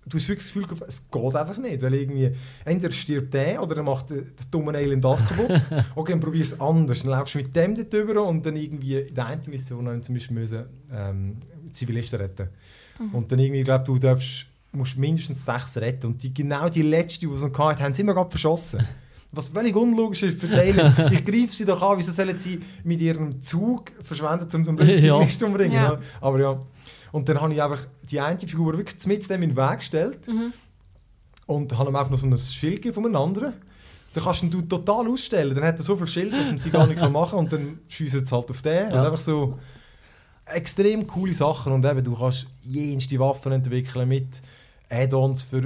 [0.07, 2.31] du hast wirklich das Gefühl, es geht einfach nicht, weil irgendwie,
[2.65, 5.61] entweder stirbt der oder er macht das dumme Alien das kaputt.
[5.95, 8.55] okay, dann probierst du es anders, dann laufst du mit dem dort drüber und dann
[8.55, 11.37] irgendwie, in der einen Mission haben zum Beispiel müssen, ähm,
[11.71, 12.49] Zivilisten retten.
[13.13, 16.81] Und dann irgendwie, ich glaube, du darfst, musst mindestens sechs retten und die, genau die
[16.83, 18.85] letzte, die sie noch hatten, haben sie immer gerade verschossen.
[19.31, 20.97] Was völlig unlogisch ist für die Aliens.
[21.11, 24.79] Ich greife sie doch an, wieso sollen sie mit ihrem Zug verschwenden, um so einen
[24.79, 24.99] Ja.
[24.99, 25.73] Zivilisten umzubringen?
[25.77, 25.99] Ja.
[26.19, 26.59] Aber ja.
[27.11, 30.27] Und dann habe ich einfach die eine Figur wirklich mit dem in den Weg gestellt
[30.27, 30.53] Mhm.
[31.45, 33.53] und habe ihm einfach noch so ein Schild gegeben von einem anderen.
[34.15, 35.53] Dann kannst du ihn total ausstellen.
[35.53, 37.79] Dann hat er so viel Schild, dass er sie gar nicht machen kann und dann
[37.87, 38.89] schiessen sie halt auf den.
[38.89, 38.99] Ja.
[38.99, 39.59] Und einfach so
[40.45, 41.73] extrem coole Sachen.
[41.73, 44.41] Und eben, du kannst jenste Waffen entwickeln mit
[44.89, 45.57] Add-ons für,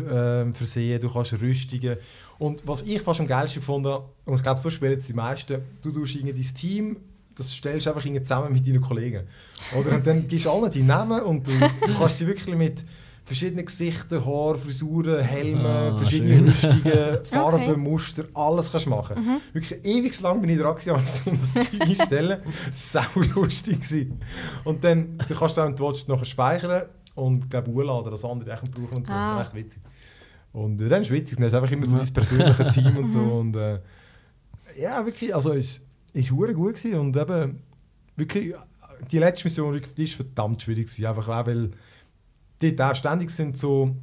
[0.42, 1.98] ähm, versehen, du kannst Rüstungen.
[2.40, 5.14] Und was ich fast am geilsten gefunden habe, und ich glaube, so spielen es die
[5.14, 6.98] meisten, du tust irgendwie dein Team,
[7.36, 9.24] das stellst du einfach irgendwie zusammen mit deinen Kollegen.
[9.80, 9.96] Oder?
[9.96, 12.84] Und dann gibst du allen die Namen und du, du kannst sie wirklich mit
[13.26, 16.72] verschiedenen Gesichtern, Haar, Frisuren, Helmen, Ah, verschiedene schön.
[16.72, 17.78] Rüstungen, Farben, Okay.
[17.78, 19.40] Muster, alles kannst du machen.
[19.54, 20.92] Wirklich ewig lang bin ich dran gewesen,
[21.32, 22.40] um das Zeug einstellen.
[22.74, 23.02] Sau
[23.36, 24.20] lustig gewesen.
[24.66, 26.84] Und dann du kannst du auch, du willst, nachher speichern
[27.16, 29.14] und glaube hochladen, dass andere echt brauchen und so.
[29.14, 29.38] Ah.
[29.38, 29.82] Das ist echt witzig.
[30.52, 32.98] Und äh, dann ist es witzig, dann hast du einfach immer so dein persönliches Team
[32.98, 33.20] und so.
[33.22, 33.80] Und, äh,
[34.80, 35.82] ja, wirklich, also es
[36.32, 37.60] hure gut gewesen und eben
[38.16, 38.54] wirklich,
[39.12, 41.72] die letzte Mission die ist verdammt schwierig gewesen, einfach auch, weil
[42.62, 43.96] dort auch ständig sind so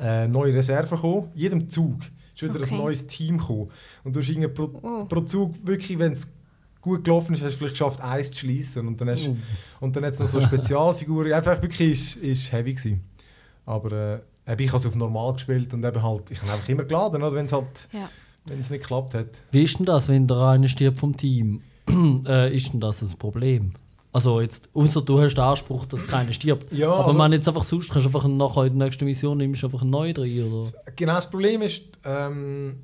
[0.00, 2.00] äh, neue Reserven gekommen, jedem Zug
[2.34, 2.74] ist wieder Okay.
[2.74, 3.70] ein neues Team gekommen
[4.04, 5.04] und du hast irgendwie pro, Oh.
[5.04, 6.26] pro Zug wirklich, wenn es
[6.82, 9.36] gut gelaufen ist, hast du vielleicht geschafft, eins zu schließen und dann hast Oh.
[9.80, 13.04] und dann hat es noch so Spezialfiguren, einfach wirklich ist, ist heavy gewesen.
[13.64, 13.92] Aber
[14.46, 16.84] äh, eben, ich habe es auf normal gespielt und eben halt, ich habe einfach immer
[16.84, 18.08] geladen, wenn es halt, Ja.
[18.46, 19.28] wenn es nicht geklappt hat.
[19.52, 21.62] Wie ist denn das, wenn der eine stirbt vom Team?
[22.26, 23.72] äh, ist denn das ein Problem?
[24.14, 26.70] Also jetzt, außer du hast den Anspruch, dass keiner stirbt.
[26.72, 29.38] Ja, Aber also- man jetzt einfach sonst kannst du einfach nachher in der nächsten Mission
[29.38, 30.68] nimmst du einfach einen neuen rein, oder?
[30.96, 32.80] Genau, das Problem ist, ähm,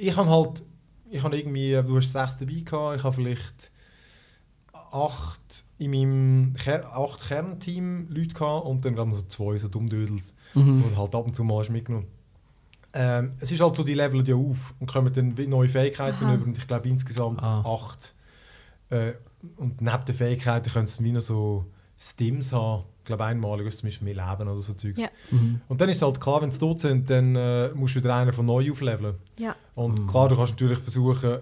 [0.00, 0.62] ich habe halt,
[1.10, 3.70] ich habe irgendwie, äh, du hast sechs dabei gehabt, ich habe vielleicht
[4.72, 9.68] acht in meinem Ker acht Kernteam Leute gehabt und dann haben wir so zwei so
[9.68, 10.82] Dummdödels, Mhm.
[10.82, 12.06] die du halt ab und zu mal hast mitgenommen.
[12.94, 16.34] Ähm, es ist halt so, die leveln ja auf und kommen dann neue Fähigkeiten Aha.
[16.34, 17.62] über und ich glaube insgesamt Ah.
[17.64, 18.14] acht.
[18.90, 19.12] Äh,
[19.56, 21.66] und neben den Fähigkeiten können sie wie noch so
[21.98, 24.98] Stims haben, ich glaube einmalig, zum Beispiel mehr Leben oder so Zeugs.
[25.00, 25.08] Ja.
[25.30, 25.60] Mhm.
[25.68, 28.14] Und dann ist es halt klar, wenn sie tot sind, dann äh, musst du wieder
[28.14, 29.16] einen von neu aufleveln.
[29.38, 29.54] Ja.
[29.76, 30.06] Und Mhm.
[30.08, 31.38] klar, du kannst natürlich versuchen,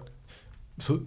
[0.77, 0.99] so,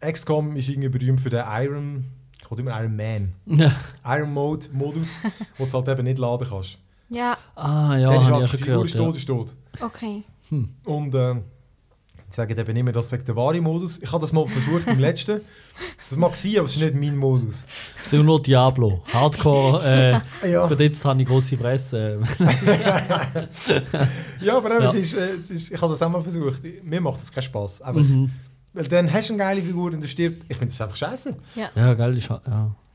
[0.00, 2.04] XCOM ist irgendwie berühmt für den Iron,
[2.40, 3.70] ich will immer Iron Man, Ja.
[4.16, 5.18] Iron Mode Modus,
[5.58, 6.78] wo du halt eben nicht laden kannst.
[7.10, 8.86] Ja, Ah, ja, Dann ist schon die Figur gehört.
[8.86, 9.00] ist Ja.
[9.04, 9.54] tot, ist tot.
[9.80, 10.22] okay.
[10.84, 11.34] Und äh,
[12.30, 13.98] die sagen eben immer, das sagt der wahre Modus.
[14.02, 15.40] Ich habe das mal versucht im letzten.
[16.08, 17.66] Das mag sein, aber es ist nicht mein Modus.
[18.02, 19.02] Es sind nur Diablo.
[19.12, 19.82] Hardcore.
[20.42, 22.20] Äh, Ja, jetzt habe ich grosse Fresse.
[24.40, 24.88] ja aber eben, Ja.
[24.90, 26.60] Es ist, äh, es ist, ich habe das auch mal versucht.
[26.84, 27.82] Mir macht das keinen Spass.
[27.82, 28.30] Einfach, Mhm.
[28.74, 30.44] Weil dann hast du eine geile Figur und der stirbt.
[30.48, 31.36] Ich finde das einfach scheiße.
[31.74, 32.40] Ja, geil ist ja.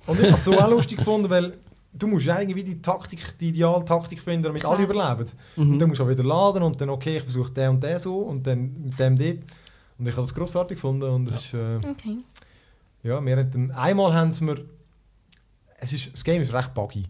[0.06, 1.54] Und ich habe es so auch lustig gefunden, weil
[1.94, 4.74] du musst ja irgendwie die Taktik, die ideale Taktik finden, damit Klar.
[4.74, 5.30] alle überleben.
[5.56, 5.72] Mhm.
[5.74, 8.00] Und dann musst du auch wieder laden und dann, okay, ich versuche den und den
[8.00, 9.40] so und dann mit dem dort.
[10.00, 12.18] Und ich habe das grossartig gefunden und es ist, äh, Okay.
[13.04, 14.64] ja, wir dann, einmal haben sie mir,
[15.80, 17.06] es ist, das Game ist recht buggy,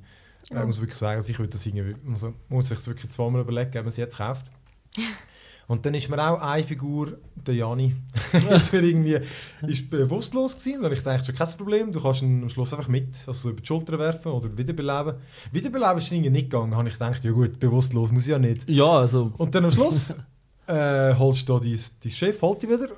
[0.52, 0.62] Ja.
[0.62, 2.88] äh, muss ich wirklich sagen, also ich würde das irgendwie, also, man muss sich das
[2.88, 4.48] wirklich zweimal überlegen, ob man es jetzt kauft.
[5.68, 7.96] Und dann ist mir auch eine Figur, der Jani,
[8.50, 9.20] ist mir irgendwie
[9.68, 10.84] ist bewusstlos gewesen.
[10.84, 13.50] Und ich dachte, schon kein Problem, du kannst ihn am Schluss einfach mit, also so
[13.52, 15.16] über die Schulter werfen oder wiederbeleben.
[15.52, 18.70] Wiederbeleben ist irgendwie nicht gegangen, habe ich gedacht, ja gut, bewusstlos muss ich ja nicht.
[18.70, 19.32] Ja, also.
[19.38, 20.14] Und dann am Schluss
[20.68, 22.90] äh, holst du da dein, dein Chef, holt dich wieder.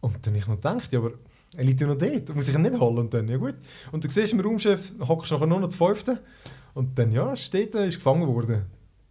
[0.00, 1.12] Und dann habe ich noch gedacht, ja, aber
[1.56, 2.98] er liegt ja noch dort, muss ich ihn nicht holen?
[2.98, 3.54] Und dann, ja gut.
[3.92, 6.18] Und dann siehst du, im Raumchef hockst du nachher nur noch zu fünften.
[6.74, 8.66] Und dann, ja, steht er, ist gefangen worden.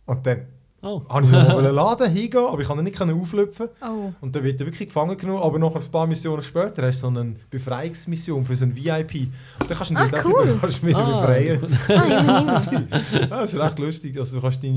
[0.05, 0.47] Und dann
[0.83, 1.01] Oh.
[1.09, 3.69] habe ich noch mal laden, hingehen, aber ich konnte ihn nicht auflöpfen.
[3.81, 4.11] Oh.
[4.21, 7.07] Und dann wird er wirklich gefangen genommen, aber noch ein paar Missionen später hast du
[7.11, 9.29] so eine Befreiungsmission für so einen VIP.
[9.59, 10.43] Und dann kannst du ihn Ah, dort cool.
[10.43, 11.77] wieder, kannst du wieder Ah, befreien.
[11.87, 12.87] Ah, immerhin.
[12.91, 14.17] ja, das ist recht lustig.
[14.19, 14.75] Also du kannst deine,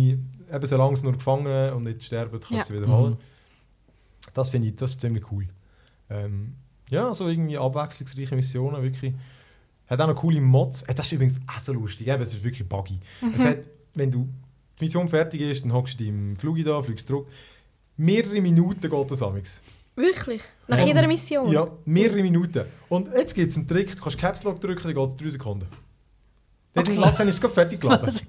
[0.52, 2.64] eben solange nur gefangen und nicht sterben, kannst du Ja.
[2.64, 3.12] sie wieder holen.
[3.12, 3.16] Mhm.
[4.34, 5.46] Das finde ich, das ist ziemlich cool.
[6.08, 6.54] Ähm,
[6.88, 9.12] ja, so irgendwie abwechslungsreiche Missionen, wirklich.
[9.88, 10.82] Hat auch noch coole Mods.
[10.84, 13.00] Äh, das ist übrigens auch so lustig, eben, es ist wirklich buggy.
[13.34, 13.58] Es hat,
[13.94, 14.28] wenn du
[14.78, 17.26] die Mission fertig ist, dann hockst du im Flug da, fliegst zurück.
[17.96, 19.62] Mehrere Minuten geht das amigs.
[19.94, 20.42] Wirklich?
[20.68, 21.50] Nach Ähm, jeder Mission?
[21.50, 22.64] Ja, mehrere Minuten.
[22.90, 25.30] Und jetzt gibt es einen Trick, du kannst Caps Lock drücken, dann geht es 3
[25.30, 25.66] Sekunden.
[26.74, 26.98] Dann Okay.
[26.98, 27.14] okay.
[27.16, 28.14] dann ist es gerade fertig geladen.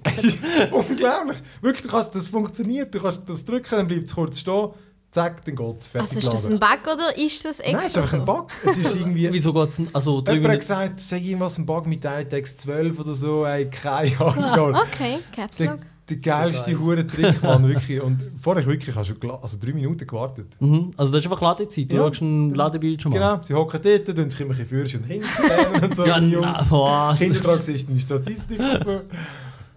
[0.70, 1.36] Unglaublich.
[1.60, 2.94] Wirklich, du kannst, das funktioniert.
[2.94, 4.70] Du kannst das drücken, dann bleibt es kurz stehen,
[5.10, 7.86] zack, dann geht es fertig Also ist das ein Bug oder ist das extra Nein,
[7.86, 8.16] es ist einfach so?
[8.16, 8.50] ein Bug.
[8.64, 9.28] Es ist irgendwie...
[9.32, 13.12] Wieso geht es Also, Jemand hat gesagt, sag irgendwas ein Bug mit Text 12 oder
[13.12, 14.74] so, ey, keine Ahnung.
[14.76, 15.80] Okay, Caps Lock.
[16.08, 16.78] Der geilste geil.
[16.80, 18.00] hure Trick, Mann, wirklich.
[18.00, 20.46] Und vorher wirklich hast du also drei Minuten gewartet.
[20.60, 20.92] Mhm.
[20.96, 21.90] Also, das ist einfach Ladezeit.
[21.90, 22.02] Du Ja.
[22.06, 23.18] schaust einen Ladebildschirm an.
[23.18, 26.26] Genau, sie hocken dort, tun sich immer ein bisschen und hinten und so, Ja, die
[26.26, 26.58] na, Jungs.
[26.70, 27.18] was?
[27.18, 29.00] Siehst du die Statistik und so.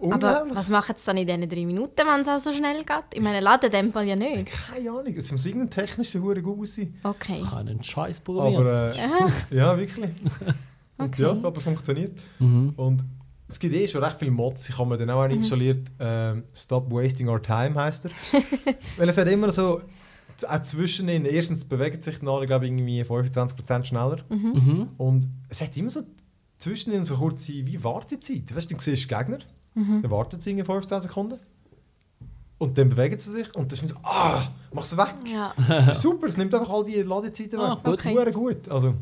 [0.04, 0.56] Aber Unglaublich.
[0.56, 3.04] was machen sie dann in diesen drei Minuten, wenn es auch so schnell geht?
[3.14, 4.48] Ich meine, laden dem Fall ja nicht.
[4.50, 6.92] Keine Ahnung, es muss irgendein technischer hure gut sein.
[7.04, 7.38] Okay.
[7.40, 8.60] Ich habe einen Scheiß programmiert.
[8.62, 9.30] Aber äh, Aha.
[9.52, 10.10] ja, wirklich.
[10.98, 11.22] Und Okay.
[11.22, 12.18] ja, aber funktioniert.
[12.40, 12.72] mhm.
[12.76, 13.04] Und
[13.52, 15.88] es gibt eh schon recht viele Mods, ich habe mir dann auch einen installiert.
[15.98, 18.10] Ähm, Stop Wasting Our Time heisst er.
[18.96, 19.80] Weil es hat immer so,
[20.48, 24.18] auch zwischen ihnen, erstens bewegt sich die Nadel, glaube ich, irgendwie 25% schneller.
[24.28, 24.88] Mhm.
[24.96, 26.02] Und es hat immer so
[26.58, 28.54] zwischen ihnen so kurze wie Wartezeit.
[28.54, 29.38] Weißt du, du siehst den Gegner,
[29.74, 31.38] dann wartet sie irgendwie 15 Sekunden.
[32.58, 34.40] Und dann bewegen sie sich und dann ist so, ah,
[34.72, 35.14] mach es weg.
[35.26, 35.52] Ja.
[35.68, 37.84] Das ist super, es nimmt einfach all die Ladezeiten Ah, weg.
[37.84, 37.94] gut.
[37.94, 38.14] Okay.
[38.14, 38.68] Hure gut.
[38.68, 38.94] Also,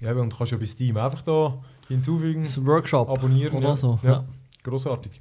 [0.00, 1.62] ja, und du kannst ja bei Steam einfach da
[1.94, 3.08] hinzufügen, Das ist ein Workshop.
[3.08, 3.54] abonnieren.
[3.56, 3.76] oder ja.
[3.76, 3.98] so.
[4.02, 4.24] Ja, Ja.
[4.62, 5.20] grossartig.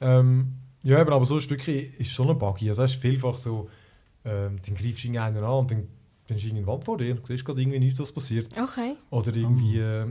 [0.00, 2.68] Ähm, ja, aber, aber so ist wirklich ist schon ein Buggy.
[2.68, 3.68] Also, es ist vielfach so,
[4.24, 5.88] ähm, dann greifst du irgendeinen an und dann,
[6.28, 7.14] dann ist irgendeine Wand vor dir.
[7.14, 8.48] Du siehst gerade irgendwie nichts, was passiert.
[8.60, 8.94] Okay.
[9.10, 10.02] Oder irgendwie, äh,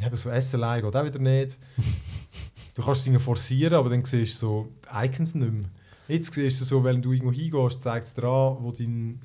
[0.00, 1.58] eben so SLI geht auch wieder nicht.
[2.74, 5.64] du kannst Dinge forcieren, aber dann siehst du so die Icons nicht mehr.
[6.08, 9.20] Jetzt siehst du so, wenn du irgendwo hingehst, zeigt es dir an, wo dein,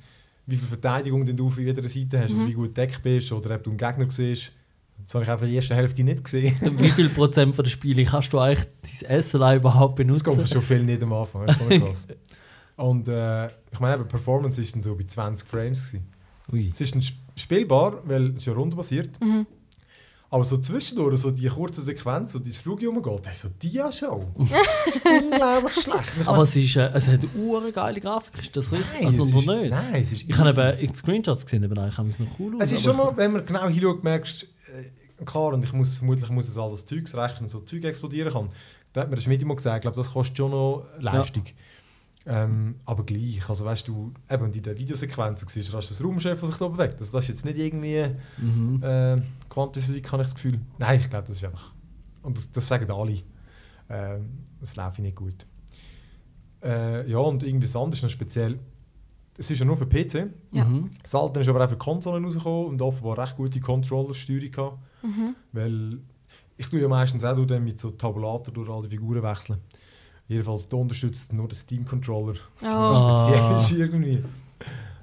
[0.46, 2.48] wie viel Verteidigung denn du auf jeder Seite hast, also Mhm.
[2.48, 4.52] wie gut du deckt bist oder ob du einen Gegner siehst.
[5.04, 6.56] Das habe ich einfach in der ersten Hälfte nicht gesehen.
[6.78, 8.66] Wie viel Prozent von den Spielen kannst du eigentlich
[9.08, 10.52] dein SLI überhaupt Das kommt benutzen?
[10.54, 12.08] schon viel nicht am Anfang, das ist schon krass.
[12.76, 15.92] Und äh, ich meine, eben, Performance ist dann so bei 20 Frames.
[15.92, 16.06] Gewesen.
[16.52, 16.70] Ui.
[16.72, 19.20] Es ist dann sp- spielbar, weil es ja rundenbasiert.
[19.20, 19.46] Mhm.
[20.28, 24.24] Aber so zwischendurch, so die kurze Sequenz, so dein Flug rumgeht, das ist so Dia-Show.
[24.84, 26.12] Das ist unglaublich schlecht.
[26.20, 28.88] Ich Aber es, ist, äh, es hat eine geile Grafik, ist das richtig?
[28.92, 29.70] Nein, also, es ist, nicht?
[29.70, 32.26] Nein, es ist Ich habe eben in den Screenshots gesehen, eben, eigentlich haben es noch
[32.40, 35.72] cool Es ist schon aber- mal, wenn man genau hinschaut, merkst äh, klar, und ich
[35.72, 38.48] muss, vermutlich muss es all das Zeugs rechnen, so Zeug explodieren kann.
[38.92, 41.44] Da hat mir der Schmidt immer gesagt, ich glaube, das kostet schon noch Leistung.
[42.28, 46.02] Ähm, aber gleich, also weißt du, eben in der Videosequenz siehst du, da ist das
[46.02, 47.00] Raumschiff, das sich da bewegt.
[47.00, 48.04] Das, das ist jetzt nicht irgendwie
[48.38, 48.82] Mhm.
[48.82, 50.60] äh, Quantenphysik, habe ich das Gefühl.
[50.78, 51.72] Nein, ich glaube, das ist einfach,
[52.22, 53.22] und das, das sagen alle,
[53.88, 55.46] ähm, das läuft nicht gut.
[56.64, 58.58] Äh, ja, und irgendwas anderes noch speziell,
[59.38, 60.64] es ist ja nur für PC, Ja.
[60.64, 60.90] Mhm.
[61.02, 64.78] das Alte ist aber auch für Konsolen rausgekommen und offenbar recht gute Controller-Steuerung gehabt.
[65.02, 65.34] Mhm.
[65.52, 65.98] Weil
[66.56, 69.58] ich tue ja meistens auch durch mit so Tabulator durch alle Figuren wechseln.
[70.28, 72.34] Jedenfalls, da unterstützt nur den Steam-Controller.
[72.60, 73.20] Was Oh.
[73.20, 73.56] speziell Ah.
[73.56, 74.24] ist irgendwie.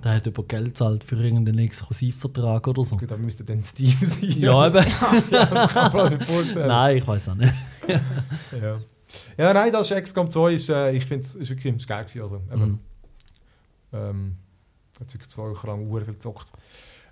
[0.03, 2.97] Der hat über Geld gezahlt für irgendeinen Exklusivvertrag oder so.
[2.97, 4.33] Gut, aber müsste dann Steam sein.
[4.37, 4.85] Ja, eben.
[5.31, 6.67] ja, das kann man sich nicht vorstellen.
[6.67, 7.53] Nein, ich weiß auch nicht.
[7.87, 8.79] Ja.
[9.37, 10.53] ja, nein, das ist XCOM 2.
[10.55, 12.21] Ist, äh, ich finde es ist wirklich geil gewesen.
[12.21, 12.79] Also, eben, Mhm.
[13.93, 14.35] Ähm,
[14.99, 16.47] hat wirklich zwei Wochen lang sehr viel gezockt.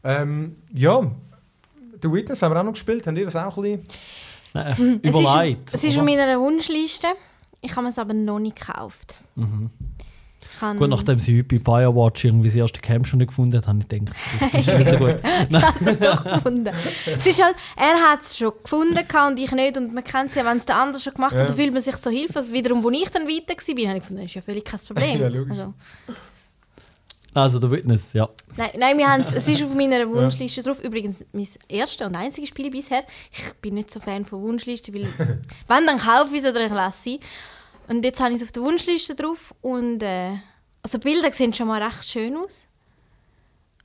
[0.04, 1.02] Ähm, ja,
[2.02, 3.06] The Witness haben wir auch noch gespielt.
[3.06, 3.84] Habt ihr das auch ein bisschen?
[4.54, 5.74] Nein, Es ist, überlegt.
[5.74, 7.08] es ist auf meiner Wunschliste.
[7.62, 9.24] Ich habe es aber noch nicht gekauft.
[9.36, 9.70] Mhm.
[10.78, 13.80] Gut, nachdem sie heute bei Firewatch irgendwie das erste Camp schon nicht gefunden hat, habe
[13.80, 14.16] ich gedacht,
[14.52, 16.02] das ist nicht so gut.
[16.02, 16.70] doch gefunden.
[17.18, 19.78] es ist halt, er hat es schon gefunden und ich nicht.
[19.78, 21.46] Und man kennt es ja, wenn es der andere schon gemacht hat, Ja.
[21.48, 22.52] dann fühlt man sich so hilflos.
[22.52, 25.20] Wiederum, wo ich dann weiter war, habe ich gefunden, das ist ja völlig kein Problem.
[25.22, 25.50] Ja, logisch.
[25.58, 25.74] Also,
[27.34, 28.30] Also, der Witness, ja.
[28.58, 30.84] nein, nein, wir es ist auf meiner Wunschliste drauf.
[30.84, 33.04] Übrigens, mein erstes und einziges Spiel bisher.
[33.32, 35.08] Ich bin nicht so Fan von Wunschlisten, weil
[35.68, 37.20] wenn, dann kaufe ich es oder ich lasse sie.
[37.88, 40.32] Und jetzt habe ich es auf der Wunschliste drauf und äh,
[40.84, 42.68] also die Bilder sehen schon mal recht schön aus.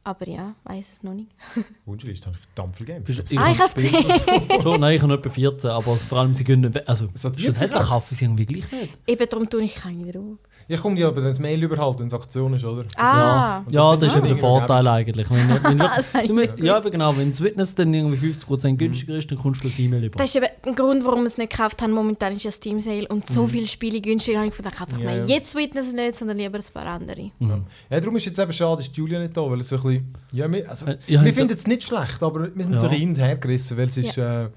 [0.05, 1.29] Aber ja, weiß es noch nicht.
[1.85, 3.09] Wunschliste, habe ich verdammt viel Games.
[3.09, 4.63] Ich ich Ah, ich habe es gesehen.
[4.63, 6.89] Schon, nein, ich habe etwa 14, aber vor allem sie gehen nicht.
[6.89, 7.89] Also, Es hat 14 schlussendlich auch.
[7.89, 8.95] kaufen sie irgendwie gleich nicht.
[9.07, 10.39] Eben darum tue ich keine drauf.
[10.69, 12.85] Ich komme dir aber dann das Mail überhalten, wenn es Aktion ist, oder?
[12.97, 13.63] Ah.
[13.71, 15.31] Ja, das das ist eben der Vorteil eigentlich.
[15.31, 15.77] Wenn, wenn
[16.35, 16.59] mit- gewusst.
[16.61, 19.79] ja, aber genau, wenn das Witness dann irgendwie 50% günstiger ist, dann kommst du das
[19.79, 20.19] E-Mail über.
[20.19, 21.93] Das ist eben ein Grund, warum wir es nicht gekauft haben.
[21.93, 24.39] Momentan ist ja Steam Sale und so viele Spiele günstiger.
[24.39, 25.25] habe ich gedacht, einfach Ja, mal ja.
[25.27, 27.31] jetzt Witness nicht, sondern lieber ein paar andere.
[27.39, 27.61] Ja.
[27.91, 30.15] ja, darum ist jetzt eben schade, ist Julia nicht da, weil es so ein bisschen...
[30.33, 32.81] Ja, wir, also, Äh, ja, wir finden es nicht schlecht, aber wir sind Ja.
[32.81, 34.19] so ein bisschen hin und her gerissen, weil es ist...
[34.19, 34.49] Äh,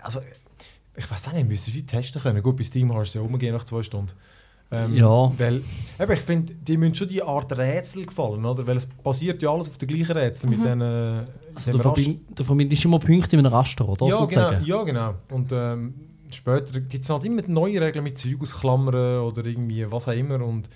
[0.00, 0.20] also,
[0.96, 2.40] ich weiß auch nicht, müssen wir testen können.
[2.42, 4.12] Gut, bei Steam hast du ja umgehen nach zwei Stunden.
[4.70, 5.32] Ähm, Ja.
[5.38, 5.62] Weil,
[5.98, 8.66] eben, ich finde, die müssen schon die Art Rätsel gefallen, oder?
[8.66, 10.80] Weil es basiert ja alles auf den gleichen Rätseln mit den...
[10.80, 14.06] Äh, also, du, verbind, du verbindest immer Punkte in einem Raster, oder?
[14.06, 14.64] ja, genau, sozusagen.
[14.64, 15.14] ja, genau.
[15.30, 15.94] Und ähm,
[16.30, 20.44] später gibt es halt immer neue Regeln mit Zeug ausklammern oder irgendwie was auch immer.
[20.44, 20.68] Und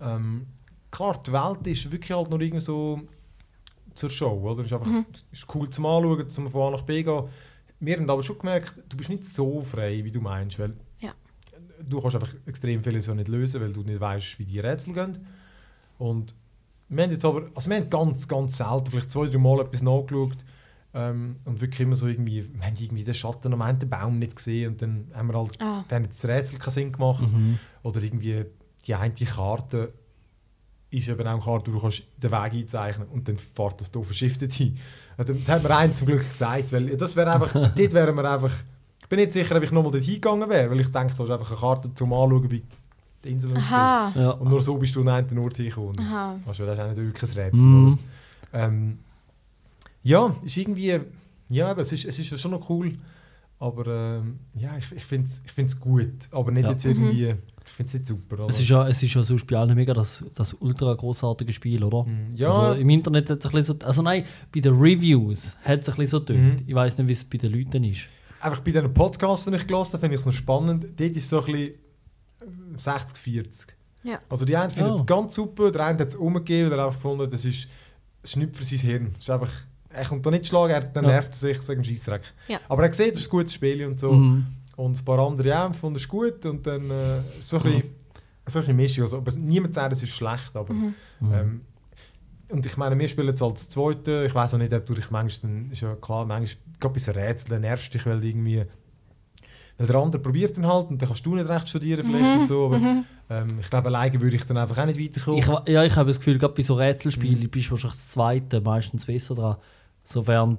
[0.00, 0.46] ähm,
[0.90, 3.00] klar, die Welt ist wirklich halt nur irgendwie so
[3.94, 4.64] zur Show, oder?
[4.64, 4.90] Ist einfach
[5.32, 7.24] ist cool zum Anschauen, zum von A nach B gehen.
[7.80, 10.74] Wir haben aber schon gemerkt, du bist nicht so frei, wie du meinst, weil.
[11.88, 14.94] Du kannst einfach extrem viele so nicht lösen, weil du nicht weißt, wie die Rätsel
[14.94, 15.18] gehen.
[15.98, 16.34] Und
[16.88, 19.82] wir haben jetzt aber, also wir haben ganz, ganz selten, vielleicht zwei, drei Mal etwas
[19.82, 20.36] nachgeschaut
[20.94, 24.18] ähm, und wirklich immer so irgendwie, wir haben irgendwie den Schatten am Ende den Baum
[24.18, 25.84] nicht gesehen und dann haben wir halt, Ah.
[25.88, 27.58] dann hat das Rätsel keinen Sinn gemacht Mhm.
[27.82, 28.44] oder irgendwie
[28.86, 29.92] die eine Karte
[30.90, 33.90] ist eben auch eine Karte, wo du kannst den Weg einzeichnen und dann fährt das
[33.90, 34.76] doofe Schiff dort hin.
[35.16, 38.30] Und dann hat mir einen zum Glück gesagt, weil das wäre einfach, dort wären wir
[38.30, 38.52] einfach,
[39.12, 41.50] bin nicht sicher, ob ich nochmal dort hingegangen wäre, weil ich denke, da ist einfach
[41.50, 42.62] eine Karte zum Anschauen, wie
[43.22, 43.52] die Insel.
[43.70, 44.30] Ja.
[44.40, 45.90] Und nur so bist du an einen Ort hingekommen.
[45.90, 46.14] Und Das,
[46.46, 47.62] also, das ist auch nicht wirklich ein Rätsel.
[47.66, 47.92] Mhm.
[47.92, 48.64] oder?
[48.64, 48.98] Ähm,
[50.02, 50.98] ja, ist irgendwie,
[51.50, 52.92] ja, aber es ist, es ist schon noch cool,
[53.60, 56.70] aber ähm, ja, ich, ich finde es ich find's gut, aber nicht Ja.
[56.70, 57.34] jetzt irgendwie,
[57.66, 58.36] ich finde es nicht super.
[58.44, 58.48] Oder?
[58.48, 61.84] Es ist ja, es ist ja sonst bei allen mega das, das ultra großartige Spiel,
[61.84, 62.04] oder?
[62.04, 62.34] Mhm.
[62.34, 65.80] ja, Also im Internet hat es ein bisschen so, also nein, bei den Reviews hat
[65.80, 66.62] es ein bisschen so getönt.
[66.62, 66.66] Mhm.
[66.66, 68.08] Ich weiß nicht, wie es bei den Leuten ist.
[68.42, 70.84] Einfach bei diesen Podcasts, die ich gelesen habe, finde ich es noch spannend.
[70.98, 71.74] Dort ist es so ein bisschen
[72.76, 73.66] 60-40.
[74.04, 74.18] Ja.
[74.28, 74.96] Also die einen finden Oh.
[74.96, 77.68] es ganz super, der eine hat es umgegeben, der hat einfach gefunden, das ist,
[78.20, 79.10] das ist nicht für sein Hirn.
[79.14, 79.50] Das ist einfach,
[79.90, 81.10] er kommt da nicht schlagen, er, dann Ja.
[81.10, 82.22] nervt er sich, sagt ein Scheissdreck.
[82.48, 82.58] Ja.
[82.68, 84.12] Aber er gesehen, das ist ein gutes Spiel und so.
[84.12, 84.46] Mhm.
[84.76, 87.82] Und ein paar andere auch fanden es gut und dann äh, so ein bisschen,
[88.46, 89.04] so ein bisschen Mischung.
[89.04, 90.94] Also, aber niemand sagt, es ist schlecht, aber Mhm.
[91.32, 91.60] ähm,
[92.52, 94.24] und ich meine, wir spielen jetzt als Zweite.
[94.26, 97.00] Ich weiß auch nicht, ob du dich manchmal, dann ist ja klar, manchmal, gerade bei
[97.00, 98.62] so Rätseln nervst dich, weil irgendwie,
[99.78, 102.46] weil der andere probiert dann halt und dann kannst du nicht recht studieren vielleicht und
[102.46, 105.40] so, aber ähm, ich glaube, alleine würde ich dann einfach auch nicht weiterkommen.
[105.40, 107.48] Ich, ja, ich habe das Gefühl, gerade bei so Rätselspielen Mhm.
[107.50, 109.56] bist du wahrscheinlich das Zweite meistens besser dran.
[110.04, 110.58] Sofern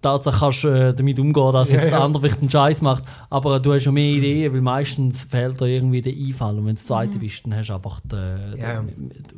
[0.00, 2.04] tatsächlich kannst äh, damit umgehen, dass Ja, jetzt der ja.
[2.04, 5.66] andere vielleicht einen Scheiß macht, aber du hast ja mehr Ideen, weil meistens fehlt dir
[5.66, 8.16] irgendwie der Einfall und wenn du das Zweite bist, dann hast du einfach die,
[8.56, 8.84] die, Ja.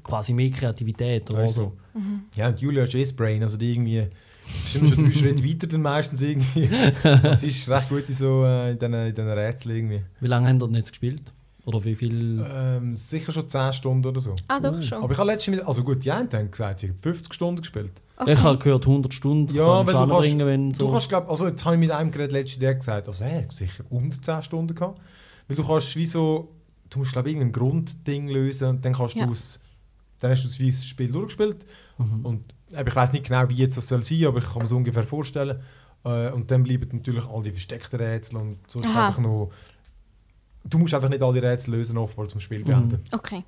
[0.02, 2.00] quasi mehr Kreativität oder Also, so.
[2.36, 5.66] Ja, und Julia ist eh Brain, also die irgendwie ist immer schon drei Schritte weiter
[5.66, 6.68] dann meistens irgendwie.
[7.22, 10.02] Das ist recht gut in so äh, in diesen in Rätseln irgendwie.
[10.20, 11.22] Wie lange haben denn jetzt gespielt?
[11.64, 12.44] Oder wie viel?
[12.52, 14.34] Ähm, sicher schon 10 Stunden oder so.
[14.48, 14.82] Ah, doch Oh.
[14.82, 15.00] schon.
[15.02, 17.60] Aber ich habe letztens, mit- also gut, die einen haben gesagt, sie haben 50 Stunden
[17.60, 17.92] gespielt.
[18.22, 18.32] Okay.
[18.32, 19.54] Ich habe gehört 100 Stunden.
[19.54, 20.86] Ja, kannst du kannst- wenn so.
[20.86, 23.46] Du kannst, glaub, also jetzt habe ich mit einem Gerät letztes Jahr gesagt, also hey,
[23.50, 25.00] sicher unter 10 Stunden gehabt.
[25.48, 26.48] Weil du kannst wie so,
[26.90, 29.26] du musst glaube ich irgendein Grundding lösen und dann kannst Ja.
[29.26, 29.60] du es,
[30.20, 31.66] dann hast du das wie Spiel durchgespielt
[31.98, 32.24] Mhm.
[32.24, 34.64] und eben, ich weiß nicht genau, wie jetzt das soll sein, aber ich kann mir
[34.64, 35.60] es ungefähr vorstellen.
[36.04, 39.50] Äh, und dann bleiben natürlich all die versteckten Rätsel und so ist einfach noch,
[40.64, 42.64] du musst einfach nicht alle Rätsel lösen, offenbar zum Spiel Mhm.
[42.64, 43.04] beenden.
[43.12, 43.44] Okay.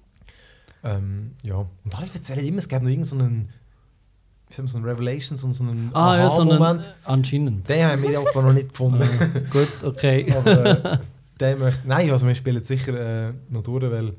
[0.83, 3.49] Ähm, ja, und alle erzählen immer, es gäbe noch irgendeinen,
[4.49, 7.69] wie sagen so einen Revelations und so einen ah, ja, so einen, anscheinend.
[7.69, 9.03] Den haben wir offenbar noch nicht gefunden.
[9.03, 10.31] Ah, gut, okay.
[10.37, 10.99] Aber äh,
[11.57, 11.83] möchte.
[11.87, 14.15] Nein, also wir spielen sicher äh, noch durch, weil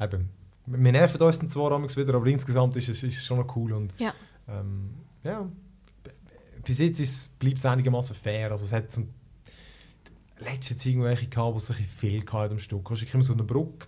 [0.00, 0.28] eben,
[0.66, 3.72] wir nerven uns dann zwar wieder, aber insgesamt ist es, ist es schon noch cool.
[3.72, 4.12] Und, Ja.
[4.48, 4.90] ähm,
[5.22, 5.46] ja,
[6.64, 8.50] bis jetzt ist- bleibt es einigermaßen fair.
[8.50, 9.08] Also es hat zum,
[10.40, 12.90] letztens irgendwelche gehabt, wo es ein bisschen viel gehabt am Stück.
[12.90, 13.86] Es ist immer so eine Brücke,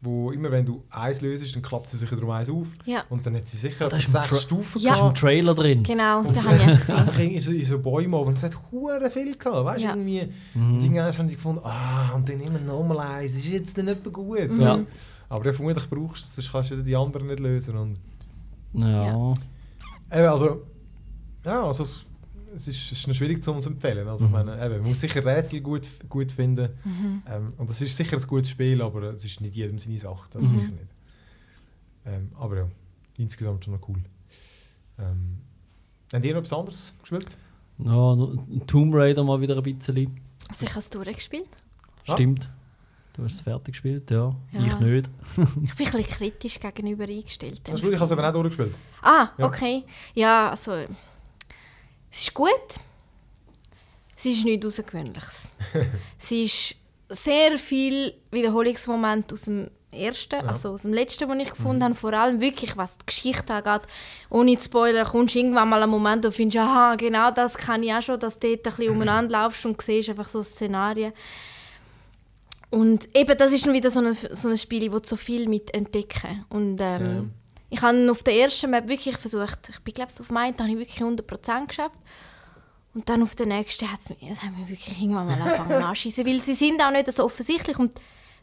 [0.00, 2.68] wo immer wenn du eins löst, dann klappt sie sich darum eins auf.
[2.84, 3.02] Ja.
[3.10, 4.90] Und dann hat sie sicher Das ist im sechs Tra- Stufen Ja.
[4.90, 5.14] Das ist im.
[5.14, 5.82] Trailer drin.
[5.82, 6.94] Genau, Und das es habe ich gesehen.
[6.96, 8.28] einfach in so, in so Bäumen oben.
[8.28, 9.64] Und es hat hure viel gehabt.
[9.64, 9.90] Weißt du, Ja.
[9.94, 10.28] irgendwie.
[10.54, 10.78] Mhm.
[10.80, 14.38] Dinge haben ich gefunden, ah, und dann immer nochmal eins, ist jetzt dann nicht gut.
[14.58, 14.78] Ja.
[15.28, 17.76] Aber ja, vermutlich brauchst du es, sonst kannst du die anderen nicht lösen.
[17.76, 17.96] Und
[18.74, 19.04] Ja.
[19.06, 19.34] Ja.
[20.10, 20.62] Also,
[21.44, 22.04] ja, also es,
[22.54, 24.06] es, ist, es ist noch schwierig zu uns empfehlen.
[24.08, 26.70] Also, ich meine, eben, man muss sicher Rätsel gut, gut finden.
[27.26, 30.28] Ähm, und es ist sicher ein gutes Spiel, aber es ist nicht jedem seine Sache.
[30.30, 30.88] Das sicher nicht.
[32.06, 32.68] Ähm, aber ja,
[33.18, 33.98] insgesamt schon noch cool.
[34.98, 35.38] Ähm,
[36.12, 37.26] habt ihr noch etwas anderes gespielt?
[37.78, 40.20] Ja, no- Tomb Raider mal wieder ein bisschen.
[40.48, 41.48] Also ich habe es durchgespielt.
[42.06, 42.14] Ah.
[42.14, 42.48] Stimmt.
[43.12, 44.34] Du hast es fertig gespielt, ja.
[44.52, 44.60] Ja.
[44.66, 45.10] Ich nicht.
[45.36, 47.60] Ich bin ein bisschen kritisch gegenüber eingestellt.
[47.70, 48.78] Hast du, ich habe es aber auch durchgespielt.
[49.02, 49.46] Ah, Ja.
[49.46, 49.84] okay.
[50.14, 50.72] Ja, also.
[52.10, 52.50] Es ist gut.
[54.16, 55.50] Es ist nichts Außergewöhnliches.
[56.18, 56.74] es ist
[57.08, 60.48] sehr viel Wiederholungsmoment aus dem ersten, Ja.
[60.48, 61.94] also aus dem letzten, den ich gefunden habe.
[61.94, 63.88] Vor allem wirklich, was die Geschichte angeht.
[64.28, 67.82] Ohne zu spoilern, kommst du irgendwann mal einen Moment und findest, aha, genau das kann
[67.82, 71.12] ich auch schon, dass du dort ein bisschen umeinander laufst und siehst einfach so Szenarien.
[72.70, 75.48] Und eben, das ist dann wieder so ein, so ein Spiel, wo du so viel
[75.48, 76.44] mit entdecken.
[76.50, 77.32] Und ähm,
[77.70, 80.64] ich habe auf der ersten Map wirklich versucht, ich bin glaube so auf meinen, da
[80.64, 81.98] habe ich wirklich 100% geschafft.
[82.94, 85.82] Und dann auf der nächsten hat es mich, das hat mich wirklich irgendwann mal angefangen
[85.82, 87.78] anschießen, weil sie sind auch nicht so offensichtlich.
[87.78, 87.92] Und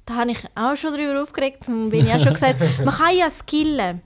[0.06, 3.30] da habe ich auch schon darüber aufgeregt und bin ja schon gesagt, man kann ja
[3.30, 4.02] skillen,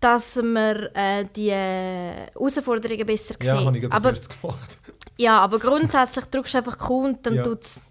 [0.00, 3.42] dass man äh, die äh, Herausforderungen besser sieht.
[3.44, 4.78] Ja, habe ich aber, gemacht.
[5.18, 7.42] ja, aber grundsätzlich drückst du einfach Q und dann Ja.
[7.42, 7.84] tut's,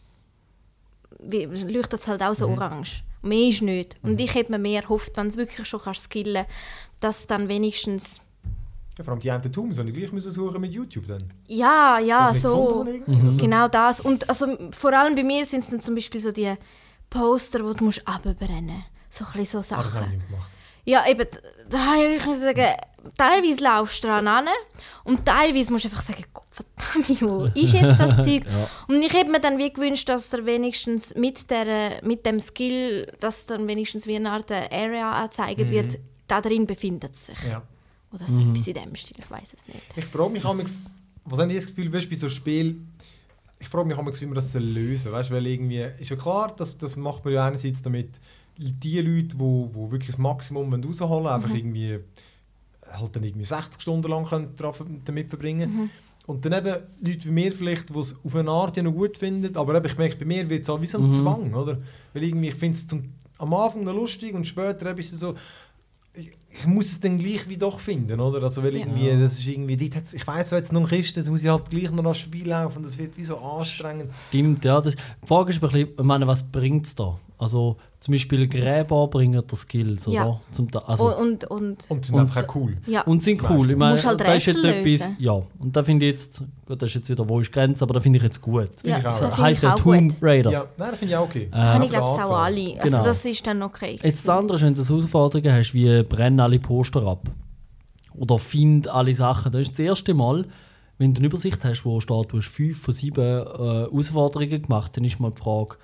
[1.20, 2.58] leuchtet es halt auch so Mhm.
[2.58, 3.04] orange.
[3.28, 3.96] Mehr ist nicht.
[4.02, 6.46] Und ich hätte mir mehr erhofft, wenn du wirklich schon kannst skillen
[7.00, 8.22] dass dann wenigstens...
[8.98, 11.24] Ja, vor allem die habe ich gleich müssen suchen mit YouTube dann.
[11.48, 12.84] Ja, ja, so.
[12.88, 13.28] irgendwie.
[13.28, 14.00] Also, Genau das.
[14.00, 16.56] Und also, vor allem bei mir sind es dann zum Beispiel so die
[17.10, 18.88] Poster, die du musst runterbrennen musst.
[19.12, 20.18] So ein bisschen so Ah, das habe ich Sachen.
[20.18, 20.57] nicht gemacht.
[20.88, 21.28] Ja, eben,
[21.70, 22.76] da habe ich wirklich sagen,
[23.18, 24.48] teilweise laufst du dran an
[25.04, 28.46] und teilweise musst du einfach sagen, Gott verdammt, wo ist jetzt das Zeug?
[28.88, 33.12] Und ich hätte mir dann wie gewünscht, dass er wenigstens mit, der, mit dem Skill,
[33.20, 37.44] dass dann wenigstens wie eine Art Area angezeigt wird, da drin befindet es sich.
[37.44, 37.50] Mhm.
[37.50, 37.64] Ja.
[38.14, 39.82] Oder so etwas in dem Stil, ich weiß es nicht.
[39.98, 40.66] Ich frage mich manchmal,
[41.26, 42.82] was haben die das Gefühl, weißt, bei so einem Spiel,
[43.60, 45.12] ich frage mich manchmal, wie man das lösen soll.
[45.12, 48.22] Weißt, weil irgendwie, ist ja klar, das, das macht man ja einerseits damit,
[48.58, 52.00] die Leute, die wo, wo wirklich das Maximum rausholen wollen, einfach irgendwie,
[52.92, 54.56] halt dann irgendwie 60 Stunden lang können
[55.06, 55.90] damit verbringen.
[56.26, 59.18] Und dann eben Leute wie mir vielleicht, die es auf eine Art ja noch gut
[59.18, 61.78] finden, aber eben, ich merke, bei mir wird es auch wie so ein Zwang, oder?
[62.14, 62.86] Weil irgendwie, ich finde es
[63.38, 65.36] am Anfang noch lustig und später eben ist es so,
[66.14, 68.42] ich, ich muss es dann gleich wie doch finden, oder?
[68.44, 68.80] Also, weil Ja.
[68.82, 71.44] irgendwie, das ist irgendwie, dort hat's, ich weiss, wenn jetzt noch eine Kiste, dann muss
[71.44, 74.12] ich halt gleich noch das Spiel laufen und das wird wie so anstrengend.
[74.30, 74.80] Stimmt, ja.
[74.82, 77.18] Das, die Frage ist ein bisschen, ich meine, was bringt es da?
[77.40, 80.24] Also zum Beispiel Gräber bringen dir Skills, Ja.
[80.26, 80.42] oder?
[80.52, 82.78] Zum, also, und, und, Und sie sind Und- einfach auch cool.
[82.88, 83.02] ja.
[83.02, 83.70] und sind cool.
[83.72, 85.16] Ich meine, halt da ist jetzt Rätsel etwas, lösen.
[85.20, 85.42] ja.
[85.60, 87.94] Und da finde ich jetzt, gut, das ist jetzt wieder, wo ist die Grenze, aber
[87.96, 88.70] da finde ich jetzt gut.
[88.84, 89.10] ja, ich auch.
[89.10, 90.24] das finde heisst ja auch Tomb gut.
[90.24, 90.52] Raider.
[90.52, 91.48] Ja, nein, das finde ich auch okay.
[91.52, 92.74] Das habe ich glaube ich auch alle.
[92.82, 93.04] Also Genau.
[93.04, 94.00] das ist dann okay.
[94.02, 97.30] Jetzt das andere ist, wenn du eine Herausforderung hast, wie brennen alle Poster ab.
[98.16, 99.52] Oder find alle Sachen.
[99.52, 100.46] Das ist das erste Mal,
[100.98, 104.96] wenn du eine Übersicht hast, wo steht, du hast fünf von sieben äh, Herausforderungen gemacht,
[104.96, 105.76] dann ist mal die Frage,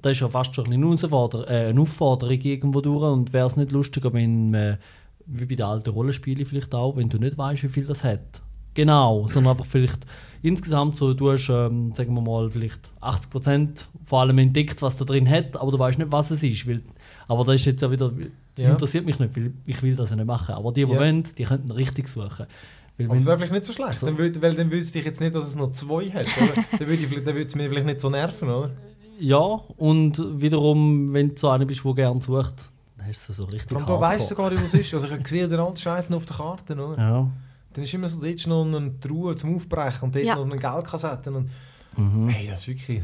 [0.00, 3.70] das ist ja fast schon eine, äh, eine Aufforderung irgendwo durch und wäre es nicht
[3.70, 4.78] lustiger, wenn man,
[5.26, 8.42] wie bei den alten Rollenspielen vielleicht auch, wenn du nicht weißt, wie viel das hat.
[8.74, 10.06] Genau, sondern einfach vielleicht
[10.40, 15.04] insgesamt so, du hast, ähm, sagen wir mal, vielleicht 80% vor allem entdeckt, was da
[15.04, 16.66] drin hat, aber du weißt nicht, was es ist.
[16.66, 16.82] Weil,
[17.32, 18.10] aber das ist jetzt auch wieder,
[18.54, 18.70] das Ja.
[18.72, 20.54] interessiert mich nicht, weil ich will das ja nicht machen.
[20.54, 20.98] Aber die, die Ja.
[20.98, 22.46] wollen, die könnten richtig suchen.
[22.98, 25.20] Weil Aber das wäre vielleicht nicht so schlecht, dann würd, weil dann wüsste ich jetzt
[25.20, 26.26] nicht, dass es noch zwei hat.
[26.78, 28.70] Dann würde es mir vielleicht nicht so nerven, oder?
[29.18, 32.54] ja, und wiederum, wenn du so einer bist, der gerne sucht,
[32.98, 34.94] dann hast du so richtig allem da weißt du gar nicht, was es ist.
[34.94, 36.98] Also ich sehe den alten Scheiß noch auf der Karte, oder?
[36.98, 37.30] Ja.
[37.72, 40.34] Dann ist immer so, dort ist noch eine Truhe zum Aufbrechen und dort Ja.
[40.34, 41.30] noch eine Geldkassette.
[41.32, 41.48] Und,
[41.96, 42.28] Mhm.
[42.28, 43.02] hey, das ist wirklich...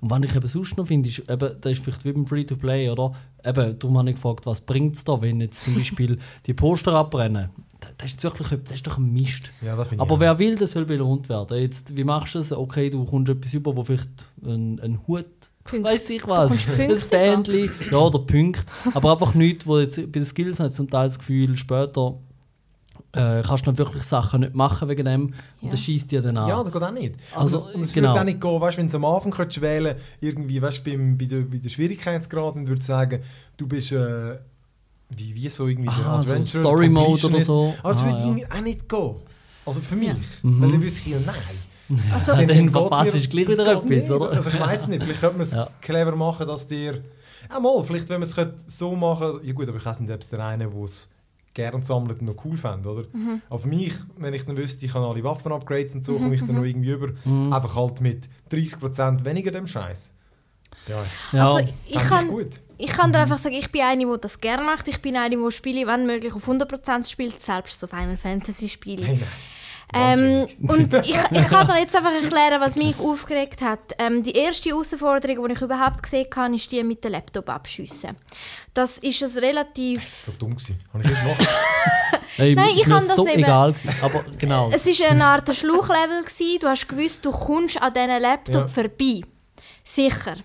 [0.00, 2.90] Und was ich eben sonst noch finde, ist, eben, das ist vielleicht wie beim Free-to-Play,
[2.90, 3.14] oder?
[3.44, 6.92] Eben, darum habe ich gefragt, was bringt es da, wenn jetzt zum Beispiel die Poster
[6.94, 7.50] abbrennen?
[7.98, 9.50] Das, ist wirklich, das ist doch ein Mist.
[9.60, 11.58] Ja, das finde ich Aber wer will, das soll belohnt werden.
[11.58, 12.52] Jetzt, wie machst du es?
[12.52, 15.26] Okay, du kommst etwas über, wo vielleicht ein, ein Hut,
[15.64, 15.88] Punkte.
[15.88, 18.64] weiß ich was, ein Fähnchen, ja, oder Punkte.
[18.94, 22.18] Aber einfach nichts, wo jetzt bei den Skills hat zum Teil das Gefühl, später
[23.14, 25.70] äh, kannst du dann wirklich Sachen nicht machen wegen dem und Ja.
[25.70, 26.48] das schießt dir dann an.
[26.48, 27.14] Ja, das geht auch nicht.
[27.34, 28.08] Also, und es, und genau.
[28.10, 31.26] würde auch nicht gehen, weißt, wenn du am Anfang könntest wählen irgendwie, weißt, beim, bei,
[31.26, 33.22] der, bei der Schwierigkeitsgrad und würde sagen,
[33.56, 34.38] du bist äh,
[35.10, 37.74] wie, wie so irgendwie der Aha, so Adventure Story Mode oder so.
[37.82, 38.24] Aber es Ah, würde ja.
[38.24, 39.14] irgendwie auch nicht gehen.
[39.66, 40.08] Also für mich.
[40.08, 40.14] Ja.
[40.42, 40.62] Mhm.
[40.62, 41.34] Weil dann wüsste ich ja, nein.
[42.10, 44.10] Also, Dann geht verpasst du gleich das wieder etwas, nicht.
[44.10, 44.30] oder?
[44.30, 45.68] Also ich weiß nicht, vielleicht könnte man es Ja.
[45.82, 47.02] clever machen, dass dir...
[47.50, 50.10] Ja mal, vielleicht wenn man es könnte so machen ja gut, aber ich weiß nicht,
[50.10, 51.10] ob es der eine, der es
[51.54, 53.04] gerne sammelt und noch cool fände, oder?
[53.12, 53.42] Mhm.
[53.50, 56.40] Aber für mich, wenn ich dann wüsste, ich kann alle Waffen-Upgrades und so, komme ich
[56.44, 57.52] dann noch irgendwie über, Mhm.
[57.52, 60.12] einfach halt mit 30% weniger dem Scheiß.
[60.88, 62.60] Ja, Ja, Also ich kann, gut.
[62.78, 64.88] ich kann dir einfach sagen, ich bin eine, die das gerne macht.
[64.88, 69.04] Ich bin eine, die Spiele, wenn möglich, auf 100% spielt, selbst so Final Fantasy Spiele.
[69.06, 69.20] Hey.
[69.94, 73.80] Ähm, und ich, ich kann dir jetzt einfach erklären, was mich aufgeregt hat.
[73.98, 78.16] Ähm, die erste Herausforderung, die ich überhaupt gesehen habe, ist die mit dem Laptop abschiessen.
[78.74, 80.02] Das ist ein relativ...
[80.26, 80.80] So dumm gewesen.
[80.92, 81.36] Habe ich erst noch.
[82.38, 83.90] Ey, Nein, ich kann das so eben- egal gewesen.
[84.02, 84.70] Aber genau.
[84.72, 86.22] Es war eine Art Schluchlevel.
[86.22, 86.58] gewesen.
[86.60, 88.66] Du hast gewusst, du kommst an diesen Laptop Ja.
[88.66, 89.20] vorbei.
[89.84, 90.36] Sicher.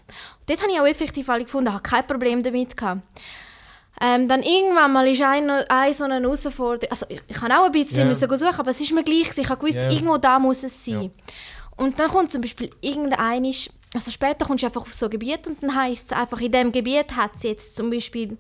[0.45, 2.75] Dort habe ich auch effektiv alle gefunden, habe kein Problem damit.
[2.75, 3.01] Gehabt.
[3.99, 6.89] Ähm, dann irgendwann mal ist eine, eine so eine Herausforderung.
[6.91, 8.05] Also ich, ich habe auch ein bisschen Ja.
[8.05, 9.35] müssen suchen, aber es ist mir gleich.
[9.35, 9.89] Ich habe gewusst, Ja.
[9.89, 11.03] irgendwo da muss es sein.
[11.03, 11.09] Ja.
[11.77, 13.45] Und dann kommt zum Beispiel irgendein,
[13.93, 16.51] also später kommst du einfach auf so ein Gebiet und dann heisst es einfach, in
[16.51, 18.37] diesem Gebiet hat es jetzt zum Beispiel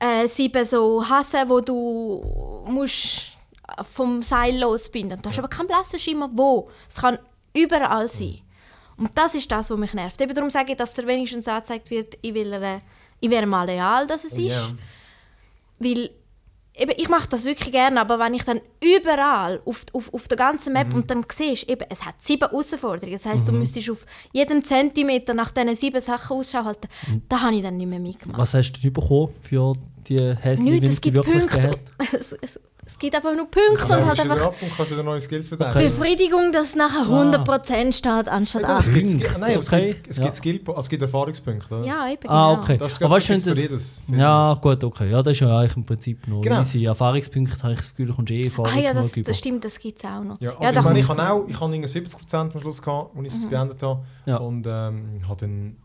[0.00, 3.32] äh, sieben so Hasen, wo du musst
[3.92, 5.20] vom Seil losbinden.
[5.22, 6.70] Du hast aber keinen blassen Schimmer, wo.
[6.88, 7.18] Es kann
[7.56, 8.38] überall sein.
[8.96, 10.20] Und das ist das, was mich nervt.
[10.20, 12.80] Eben darum sage ich, dass er wenigstens angezeigt wird, in welcher,
[13.20, 14.46] in welchem Areal das es ist.
[14.48, 14.70] Ja.
[15.78, 16.10] Weil
[16.74, 20.36] eben, ich mache das wirklich gerne, aber wenn ich dann überall auf, auf, auf der
[20.36, 20.94] ganzen Map Mhm.
[21.00, 25.32] und dann siehst, eben, es hat sieben Herausforderungen, das heisst, du müsstest auf jeden Zentimeter
[25.34, 27.22] nach diesen sieben Sachen Ausschau halten, Mhm.
[27.28, 28.38] da habe ich dann nicht mehr mitgemacht.
[28.38, 29.74] Was hast du denn bekommen für
[30.06, 31.22] die hässliche Nichts, es gibt?
[31.22, 31.70] Punkte.
[32.88, 35.48] Es, gibt einfach nur Punkte und halt wieder einfach ab und kannst wieder neue Skills
[35.48, 35.90] verteilen.
[35.90, 38.92] Befriedigung, dass nachher 100% steht anstatt Ja, es 80%.
[38.94, 39.86] gibt, Skill- nein, es Okay.
[39.86, 41.82] gibt, es gibt, Skill, also es gibt Erfahrungspunkte.
[41.84, 42.62] Ja, eben, Ah, genau.
[42.62, 42.76] okay.
[42.78, 44.02] Das ist, Aber weißt das- jedes.
[44.08, 45.10] Ja, gut, okay.
[45.10, 46.60] Ja, das ist ja eigentlich im Prinzip noch Genau.
[46.60, 46.84] easy.
[46.84, 49.78] Erfahrungspunkte habe ich das Gefühl, du kommst eh Erfahrung Ah ja, das, das stimmt, das
[49.80, 50.40] gibt es auch noch.
[50.40, 53.26] Ja, Ja, ich, meine, ich habe auch ich habe irgendwie 70% am Schluss gehabt, als
[53.34, 54.04] ich es beendet habe.
[54.26, 54.36] Ja.
[54.36, 55.76] Und ähm, habe dann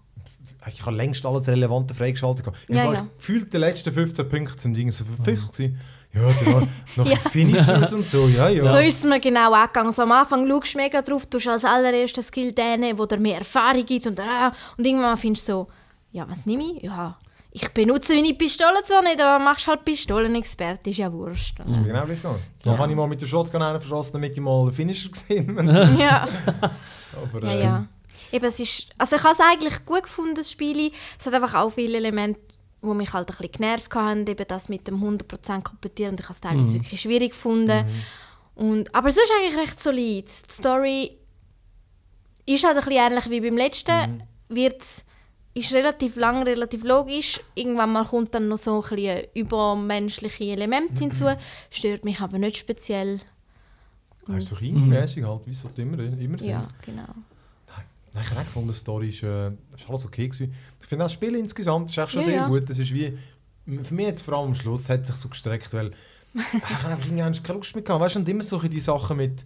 [0.68, 2.46] ich habe längst alles Relevante freigeschaltet.
[2.46, 2.60] gehabt.
[2.68, 3.08] Ich Ja, habe ja.
[3.18, 5.80] gefühlt die letzten 15 Punkte sind irgendwie so verfixt gewesen.
[6.14, 7.16] Ja, dann noch Ja.
[7.16, 8.62] Finishers und so, ja, ja.
[8.64, 9.92] So ist es mir genau angegangen.
[9.92, 13.18] So am Anfang schaust du mega drauf, du hast als allerersten Skill den, der dir
[13.20, 15.68] mehr Erfahrung gibt und, ah, und irgendwann findest du so,
[16.12, 16.84] ja, was nehme ich?
[16.84, 17.18] Ja,
[17.54, 21.60] ich benutze meine Pistole zwar nicht, aber machst halt Pistolenexperte, ist ja wurscht.
[21.60, 22.40] Also, Das ist mir genau gleich gegangen.
[22.64, 22.78] Da Ja.
[22.78, 25.98] habe ich mal mit der Shotgun einen verschossen, damit ich mal den Finisher gesehen habe.
[26.00, 26.28] ja.
[27.34, 27.86] Aber, Ja, ähm, ja.
[28.34, 30.92] Eben, es ist, also ich habe es eigentlich gut gefunden, das Spiel.
[31.20, 32.40] Es hat einfach auch viele Elemente,
[32.82, 34.28] die mich halt ein bisschen genervt haben.
[34.28, 36.12] Eben das mit dem 100% komplettieren.
[36.12, 37.86] Und ich habe es teilweise wirklich schwierig gefunden.
[38.56, 40.26] Und, aber sonst eigentlich recht solid.
[40.26, 41.18] Die Story
[42.46, 44.24] ist halt ein bisschen ähnlich wie beim letzten.
[44.50, 44.84] Wird,
[45.54, 47.40] ist relativ lang, relativ logisch.
[47.56, 51.26] Irgendwann mal kommt dann noch so ein bisschen übermenschliche Element hinzu.
[51.70, 53.20] Stört mich aber nicht speziell.
[54.28, 56.50] Das ist so mäßig halt, wie es halt immer, immer sind.
[56.50, 57.08] Ja, genau.
[58.14, 60.54] Nein, ich habe auch gefunden, die Story ist, äh, ist alles okay gewesen.
[60.80, 62.48] Ich finde das Spiel insgesamt ist echt schon Ja, sehr ja.
[62.48, 62.70] gut.
[62.70, 63.18] Das ist wie,
[63.84, 65.92] für mich jetzt vor allem am Schluss hat sich so gestreckt, weil
[66.34, 67.08] ich habe einfach
[67.44, 68.02] keine Lust mehr gehabt.
[68.02, 69.46] Weißt du, und immer solche die Sachen mit,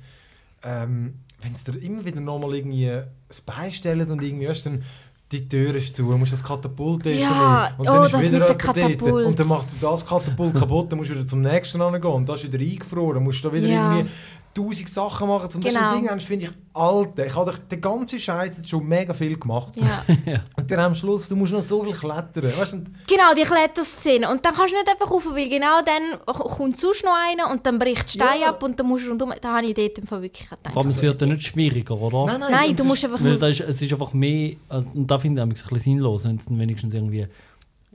[0.64, 3.06] ähm, wenn es dir immer wieder nochmal irgendwie ein
[3.46, 4.84] Bein stellen und irgendwie erst dann
[5.32, 9.02] die Tür ist zu, musst das Katapult Ja, und oh, dann ist das wieder jemand
[9.02, 9.26] dort.
[9.26, 12.44] Und dann macht das Katapult kaputt, dann musst du wieder zum nächsten gehen und das
[12.44, 13.98] ist wieder eingefroren, dann musst du da wieder Ja.
[13.98, 14.12] irgendwie
[14.56, 15.94] tausend Sachen machen, um das Genau.
[15.96, 19.38] Ding hast, finde ich, Alter, ich habe doch den ganzen Scheiß jetzt schon mega viel
[19.38, 19.74] gemacht.
[19.76, 20.04] Ja.
[20.58, 22.52] Und dann am Schluss, du musst noch so viel klettern.
[22.58, 22.78] Weißt du,
[23.08, 24.30] Genau, die Kletterszene.
[24.30, 27.66] Und dann kannst du nicht einfach rauf, weil genau dann kommt sonst noch einer und
[27.66, 28.50] dann bricht der Stein Ja.
[28.50, 29.34] ab und dann musst du rundum...
[29.42, 30.74] Da habe ich dort im Fall wirklich gedacht.
[30.74, 32.26] Vor allem, es wird ja nicht schwieriger, oder?
[32.26, 34.56] nein, nein, Nein, du es musst ist- einfach Weil da ist, es ist einfach mehr,
[34.70, 37.28] also, und da finde ich es ein bisschen sinnlos, wenn es dann wenigstens irgendwie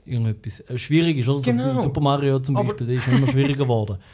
[0.05, 1.29] irgendetwas äh, schwierig ist.
[1.29, 1.41] Oder?
[1.41, 1.73] Genau.
[1.75, 3.97] So, Super Mario zum Aber- Beispiel, der ist immer schwieriger geworden.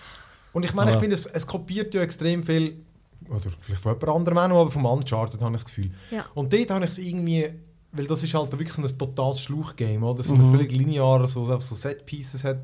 [0.58, 2.84] Und ich meine, ich Aber- finde, es, es kopiert ja extrem viel,
[3.30, 5.92] oder vielleicht von jemand anderem auch noch, aber vom Uncharted habe ich das Gefühl.
[6.10, 6.26] Ja.
[6.34, 7.48] Und dort habe ich es irgendwie,
[7.92, 10.24] weil das ist halt wirklich so ein totales Schluchgame, oder?
[10.24, 12.58] So ein völlig lineares, wo es einfach so Set-Pieces hat.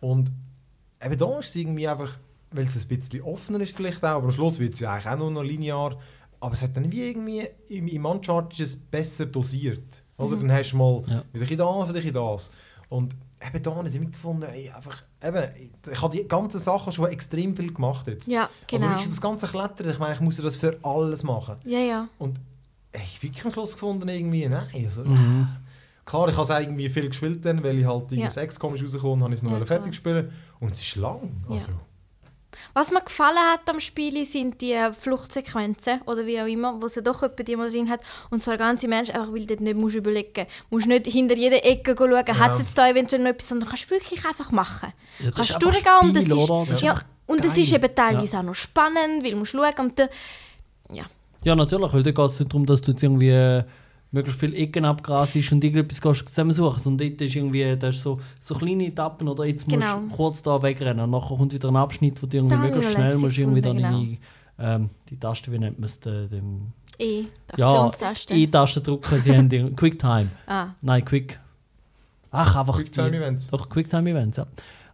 [0.00, 0.30] Und
[1.04, 2.18] eben da ist es irgendwie einfach,
[2.52, 5.08] weil es ein bisschen offener ist vielleicht auch, aber am Schluss wird es ja eigentlich
[5.08, 5.98] auch nur noch linear.
[6.38, 10.04] Aber es hat dann wie irgendwie, im, im Uncharted ist es besser dosiert.
[10.18, 10.36] Oder?
[10.36, 11.24] Dann hast du mal Ja.
[11.32, 11.56] wieder ein
[11.88, 12.50] das, wieder ein das.
[12.90, 13.16] Und
[13.46, 15.44] eben da habe ich irgendwie gefunden, ey, einfach, eben,
[15.90, 18.26] ich habe die ganzen Sachen schon extrem viel gemacht jetzt.
[18.28, 18.88] Ja, Also genau.
[18.90, 21.56] wirklich das ganze Klettern, ich meine, ich muss ja das für alles machen.
[21.64, 22.08] Ja, ja.
[22.18, 22.38] Und
[22.92, 24.66] ey, ich habe wirklich am Schluss gefunden, irgendwie, nein.
[24.74, 25.48] Also, Mhm.
[26.06, 28.18] Klar, ich habe es irgendwie viel gespielt, dann, weil ich halt Ja.
[28.18, 28.24] ja.
[28.26, 30.30] das XCOM ist rausgekommen habe ich es noch Ja, fertig gespielt.
[30.60, 31.30] Und es ist lang.
[31.48, 31.72] Also,
[32.72, 37.02] Was mir gefallen hat am Spiel sind die Fluchtsequenzen oder wie auch immer, wo sie
[37.02, 38.00] doch die mal drin hat.
[38.30, 40.86] Und zwar ganze Menschen, einfach weil du nicht musst überlegen musst.
[40.86, 44.24] nicht hinter jeder Ecke schauen, hat es jetzt da eventuell noch etwas, sondern kannst wirklich
[44.24, 44.92] einfach machen.
[45.18, 46.48] Ja, das kannst ist du durchgehen und das ist?
[46.48, 49.74] Das ist ja, und es ist eben teilweise auch noch spannend, weil du musst schauen
[49.78, 50.10] und der,
[50.90, 51.04] ja.
[51.44, 53.62] Ja, natürlich, weil da geht es nicht darum, dass du jetzt irgendwie
[54.14, 58.20] möglichst viele Ecken abgrasst und irgendetwas gehst zusammensuchen, sondern dort ist irgendwie, da ist so,
[58.40, 60.00] so kleine Etappen oder jetzt Genau.
[60.00, 62.92] musst du kurz da wegrennen und nachher kommt wieder ein Abschnitt, wo du irgendwie möglichst
[62.92, 64.18] schnell musst irgendwie dann gefunden, in die,
[64.58, 68.34] ähm, die Taste, wie nennt man es, den, den E, die Ja, Aktionstaste.
[68.34, 70.28] E-Taste drücken, sie haben den QuickTime.
[70.46, 71.40] Ah, Nein, Quick.
[72.30, 72.76] Ach, einfach.
[72.78, 73.48] Quicktime-Events.
[73.48, 74.46] Doch, Quicktime-Events, ja.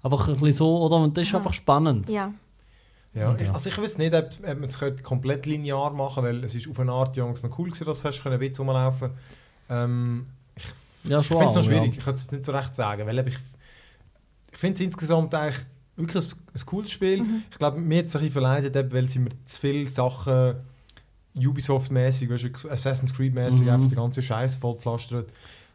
[0.02, 0.96] Einfach ein bisschen so, oder?
[0.96, 1.38] Und das ist Aha.
[1.38, 2.08] einfach spannend.
[2.10, 2.32] ja.
[3.14, 3.36] Ja, Ja.
[3.40, 6.44] ich, also ich wüsste nicht, ob, ob man es könnte komplett linear machen könnte, weil
[6.44, 9.10] es ist auf eine Art Jungs noch cool gewesen, dass du hast können Witz rumlaufen
[9.68, 11.98] ähm, Ich, Ja, ich finde es noch schwierig, ja.
[11.98, 13.36] ich kann es nicht so recht sagen, weil ich,
[14.52, 15.64] ich finde es insgesamt eigentlich
[15.96, 17.22] wirklich ein, ein cooles Spiel.
[17.22, 17.42] Mhm.
[17.50, 20.54] Ich glaube, mir hat es ein bisschen verleidet, weil sie mir zu viele Sachen
[21.34, 22.30] Ubisoft-mäßig,
[22.70, 23.68] Assassin's Creed-mäßig, Mhm.
[23.70, 25.30] einfach die ganze Scheiße vollpflastert.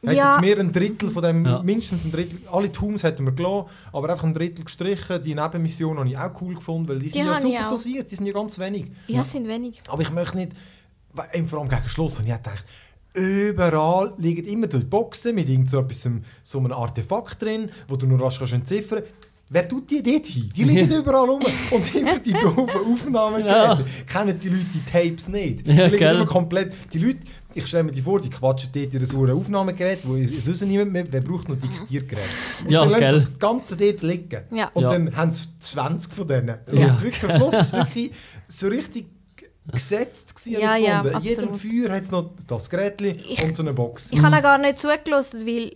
[0.07, 0.31] Hat Ja.
[0.31, 1.61] jetzt mehr ein Drittel von dem, Ja.
[1.63, 5.21] mindestens ein Drittel, alle Tombs hätten wir gelassen, aber einfach ein Drittel gestrichen.
[5.23, 8.25] Die Nebenmission habe ich auch cool gefunden, weil die sind ja super dosiert, die sind
[8.25, 8.87] ja ganz wenig.
[9.07, 9.81] Ja, sind wenig.
[9.87, 10.51] Aber ich möchte nicht,
[11.13, 12.65] weil- vor allem gegen Schluss habe ich gedacht,
[13.13, 16.07] überall liegen immer die Boxen mit irgend so, etwas,
[16.43, 19.03] so einem Artefakt drin, wo du nur rasch kannst entziffern
[19.47, 20.51] Wer tut die dort hin?
[20.55, 21.39] Die liegen überall rum.
[21.69, 23.45] Und immer die doofen Aufnahmen.
[23.45, 23.79] Ja.
[24.11, 25.67] Kennen die Leute die Tapes nicht?
[25.67, 26.15] Die Ja, liegen gell.
[26.15, 26.73] immer komplett...
[26.91, 27.19] Die Leute,
[27.55, 30.91] ich stelle mir die vor, die quatschen dort in so einem Aufnahmegerät, wo sonst niemand
[30.91, 31.05] mehr...
[31.09, 32.19] Wer braucht noch Diktiergerät?
[32.63, 33.19] Und Ja, dann lassen gell.
[33.19, 34.41] sie das Ganze dort liegen.
[34.51, 34.69] Ja.
[34.73, 34.89] Und Ja.
[34.89, 36.57] dann haben sie 20 von denen.
[36.71, 36.87] Ja.
[36.87, 38.11] Und wirklich, am Schluss ist es wirklich
[38.47, 39.07] so richtig
[39.71, 41.01] gesetzt gewesen, Ja, ja.
[41.01, 41.55] In jedem.
[41.55, 44.11] Feuer hat es noch das Gerät und so eine Box.
[44.11, 45.71] Ich habe auch gar nicht zugelassen, weil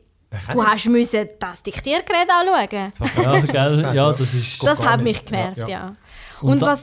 [0.53, 2.91] du hast müssen das Diktiergerät anschauen.
[3.23, 3.95] Ja, gell?
[3.95, 4.61] Ja, das ist.
[4.63, 5.69] Das hat mich genervt, Ja, ja.
[5.69, 5.93] ja.
[6.41, 6.77] Und, Und da-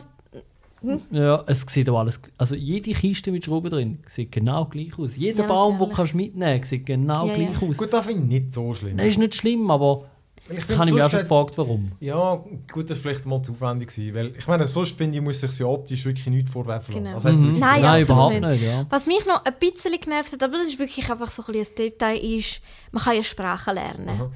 [0.83, 1.01] was...
[1.11, 2.21] Ja, es sieht auch alles.
[2.39, 5.17] Also jede Kiste mit Schrauben drin sieht genau gleich aus.
[5.17, 7.69] Jeder Ja, Baum, den du mitnehmen kannst, sieht genau Ja, gleich ja.
[7.69, 7.77] aus.
[7.77, 8.97] Gut, das finde ich nicht so schlimm.
[8.97, 10.05] Das ist nicht schlimm, aber
[10.49, 11.91] ich habe mich auch schon gefragt, warum.
[11.99, 12.37] Ja,
[12.73, 15.41] gut, das war vielleicht mal zu aufwendig gewesen, weil ich meine, sonst finde ich, muss
[15.41, 17.05] sich ja optisch wirklich nichts vorwerfen lassen.
[17.05, 17.15] Genau.
[17.17, 17.41] Also Mhm.
[17.43, 17.83] wirklich Nein.
[17.83, 18.51] Nein, absolut überhaupt nicht.
[18.51, 18.63] nicht.
[18.65, 18.87] ja.
[18.89, 21.67] Was mich noch ein bisschen genervt hat, aber das ist wirklich einfach so ein, ein
[21.77, 22.61] Detail, ist,
[22.93, 24.09] man kann ja Sprachen lernen.
[24.09, 24.31] Aha.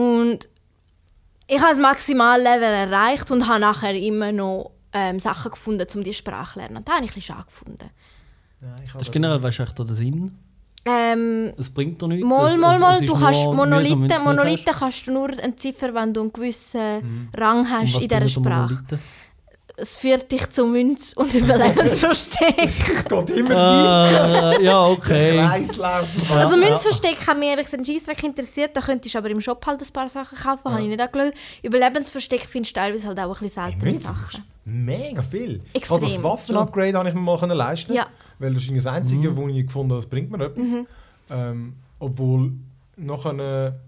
[0.00, 0.48] Und
[1.46, 6.14] ich habe das Maximallevel erreicht und habe nachher immer noch ähm, Sachen gefunden, um die
[6.14, 6.76] Sprache zu lernen.
[6.78, 7.90] Und das habe ich ein bisschen schade gefunden.
[8.60, 10.38] Ja, ich Das ist generell, weißt du echt den Sinn?
[10.84, 12.26] Ähm, Es bringt dir nichts.
[12.26, 14.78] mal, mal, mal, du nur kannst Monolithen, hast.
[14.78, 18.78] kannst du nur entziffern, wenn du einen gewissen Rang Und hast in dieser Sprache.
[19.80, 22.58] Es führt dich zu Münz- und Überlebensversteck.
[22.64, 24.58] Es geht immer weiter.
[24.58, 25.38] Äh, ja, Der okay.
[25.38, 26.56] Also Ja.
[26.56, 28.76] Münzversteck hat mich ehrlich gesagt Scheissdreck interessiert.
[28.76, 31.32] Da könntest du aber im Shop halt ein paar Sachen kaufen, habe ich nicht angeschaut.
[31.62, 34.42] Überlebensversteck findest du teilweise halt auch ein bisschen seltene Sachen.
[34.68, 35.62] Mega viel.
[35.72, 35.94] Extrem.
[35.94, 38.06] Also das Waffenupgrade habe ich mir mal können leisten Ja.
[38.38, 40.68] Weil das ist das Einzige, wo ich gefunden habe, das bringt mir etwas.
[41.30, 42.52] Ähm, obwohl
[42.96, 43.80] noch eine...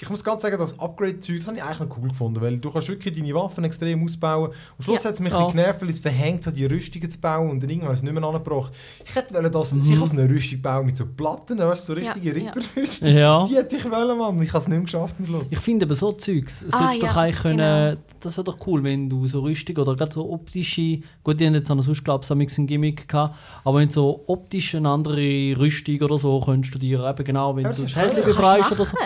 [0.00, 2.68] Ich muss ganz sagen, das Upgrade-Zeug, das habe ich eigentlich noch cool gefunden, weil du
[2.70, 4.50] kannst wirklich deine Waffen extrem ausbauen.
[4.76, 5.08] Am Schluss Ja.
[5.08, 5.48] hat es mich Ja.
[5.48, 8.12] genervt, weil es verhängt hat, die Rüstungen zu bauen und dann irgendwann ist es nicht
[8.12, 8.72] mehr angebracht.
[9.06, 12.00] Ich hätte wollen, dass ich als eine Rüstung bauen mit so Platten, weißt du, so
[12.00, 12.50] Ja, richtige ja.
[12.52, 13.16] Ritterrüstungen.
[13.16, 13.46] Ja.
[13.46, 14.42] Die hätte ich wollen, Mann.
[14.42, 15.46] Ich habe es nicht mehr geschafft am Schluss.
[15.50, 17.56] Ich finde aber so Zeugs, es Ah, solltest ja, doch eigentlich können,
[17.94, 18.02] genau.
[18.20, 21.54] das wäre doch cool, wenn du so Rüstung oder gerade so optische, gut, die haben
[21.54, 25.54] jetzt an der sonst glaube ich ein Gimmick gehabt, aber wenn so optisch eine andere
[25.56, 28.24] Rüstung oder so könntest du dir eben genau, wenn Ja, du cool.
[28.24, 28.96] befreist oder so,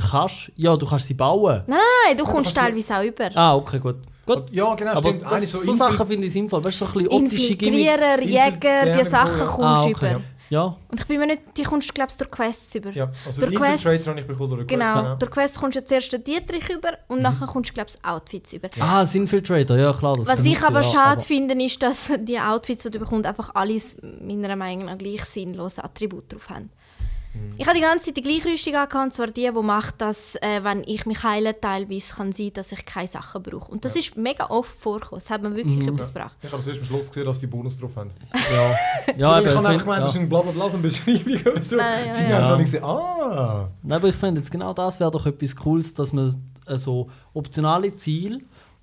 [0.00, 1.62] kannst ja, du kannst sie bauen.
[1.66, 3.30] Nein, nein, du kommst teilweise auch über.
[3.34, 3.96] Ah, okay, gut.
[4.26, 4.44] gut.
[4.50, 5.22] Ja, genau, aber stimmt.
[5.24, 7.92] das, Eine so, so Sachen finde ich sinnvoll, weißt du, so ein bisschen optische Gimmicks.
[7.94, 9.44] Infiltrierer, Jäger, die Sachen ja.
[9.44, 10.10] kommst Ah, du okay.
[10.14, 10.20] über.
[10.50, 12.90] Ja, Und ich bin mir nicht, die kommst du glaube ich durch Quests über.
[12.90, 15.14] Ja, also Durch Quests- Infiltrator habe ich bekommen oder Genau, Quests, ja.
[15.14, 17.22] durch Quests kommst du zuerst den Dietrich über und Mhm.
[17.22, 18.68] nachher kommst du glaube ich Outfits über.
[18.80, 20.14] ah, das Infiltrator, ja klar.
[20.14, 23.24] Das Was ich aber ja, schade aber- finde, ist, dass die Outfits, die du bekommst,
[23.26, 26.68] einfach alles meiner Meinung nach gleich sinnlose Attribute drauf haben.
[27.34, 27.54] Mhm.
[27.56, 30.36] Ich habe die ganze Zeit die gleiche Rüstung angehabt, und zwar die, die macht, dass,
[30.36, 33.70] äh, wenn ich mich heile, teilweise kann sein, dass ich keine Sachen brauche.
[33.70, 35.18] Und das ist mega oft vorgekommen.
[35.22, 35.94] Es hat mir wirklich Mhm.
[35.94, 36.36] etwas gebracht.
[36.42, 38.10] Ich habe erst am Schluss gesehen, dass die Bonus drauf haben.
[38.52, 38.70] Ja,
[39.16, 40.04] ja ich habe einfach find- gemeint, ja.
[40.06, 41.76] das ist ein blablabla, so eine Beschreibung oder so.
[41.76, 42.36] Nein, ja, die ja.
[42.36, 42.64] haben schon Ja.
[42.64, 43.68] gesehen, ah.
[43.82, 46.34] Nein, aber ich finde jetzt genau das wäre doch etwas Cooles, dass man
[46.66, 48.40] äh, so optionale Ziele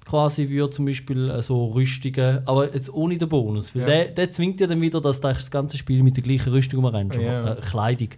[0.10, 3.88] quasi würde zum Beispiel äh, so Rüstungen, aber jetzt ohne den Bonus, weil Ja.
[3.88, 6.51] der, der zwingt ja dann wieder, dass du eigentlich das ganze Spiel mit der gleichen
[6.51, 7.53] Rüstung umrennst, Ja.
[7.53, 8.10] äh, Kleidung.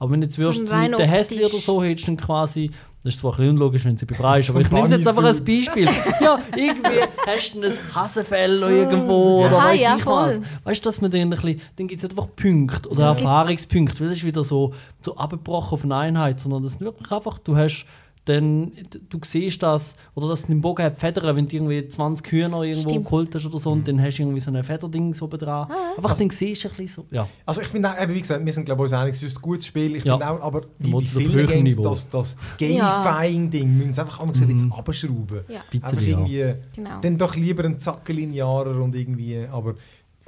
[0.00, 0.38] Aber wenn du jetzt
[0.72, 2.70] ein mit der Häsli oder so hättest, dann quasi,
[3.02, 5.24] das ist zwar ein bisschen unlogisch, wenn sie befreist, aber ich nehme es jetzt einfach
[5.24, 5.44] als.
[5.44, 5.86] Beispiel.
[6.20, 10.22] ja, irgendwie hast du ein Hasenfell irgendwo oder Ja, weiß ja, ich voll.
[10.28, 10.40] was.
[10.62, 13.22] Weißt du, dass man dann ein bisschen, dann gibt es nicht einfach Punkte oder gibt's-
[13.24, 14.72] Erfahrungspunkte, weil das ist wieder so,
[15.02, 17.84] so abgebrochen auf eine Einheit, sondern das ist wirklich einfach, du hast
[18.28, 18.72] dann,
[19.08, 22.88] du siehst das, oder dass dein Bogen hat Federn, wenn du irgendwie 20 Hühner irgendwo
[22.90, 23.04] Stimmt.
[23.06, 25.68] geholt hast oder so, und dann hast du irgendwie so ein Federding so oben dran.
[25.70, 25.94] Ah.
[25.96, 27.26] Einfach dann siehst du ein bisschen so, ja.
[27.46, 29.38] Also ich finde auch, eben, wie gesagt, wir sind glaube ich uns einig, es ist
[29.38, 29.96] ein gutes Spiel.
[29.96, 30.14] Ich Ja.
[30.18, 31.88] finde auch, aber wie bei vielen Games, Niveau.
[31.90, 35.40] das, das Gamifying-Ding, müssen sie einfach einmal ein bisschen abschrauben.
[35.48, 36.08] Ja, Bitte, Einfach ja.
[36.08, 37.00] irgendwie, genau.
[37.00, 39.74] dann doch lieber ein Zacken linearer und irgendwie, aber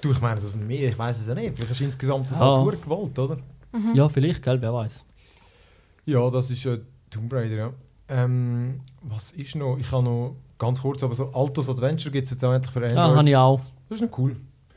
[0.01, 2.39] du, ich meine, das ist mehr, ich weiß es ja nicht, vielleicht ist insgesamt das
[2.39, 2.57] Ja.
[2.57, 2.79] halt ja.
[2.83, 3.37] gewollt, oder?
[3.73, 3.95] Mhm.
[3.95, 5.05] Ja, vielleicht, gell, wer weiß.
[6.07, 6.81] Ja, das ist äh,
[7.11, 7.73] Tomb Raider, ja.
[8.11, 9.79] Ähm, was ist noch?
[9.79, 12.81] Ich habe noch ganz kurz, aber so Altos Adventure gibt es jetzt auch endlich für
[12.81, 12.97] Android.
[12.97, 13.61] Ja, habe ich auch.
[13.89, 14.37] Das ist noch cool.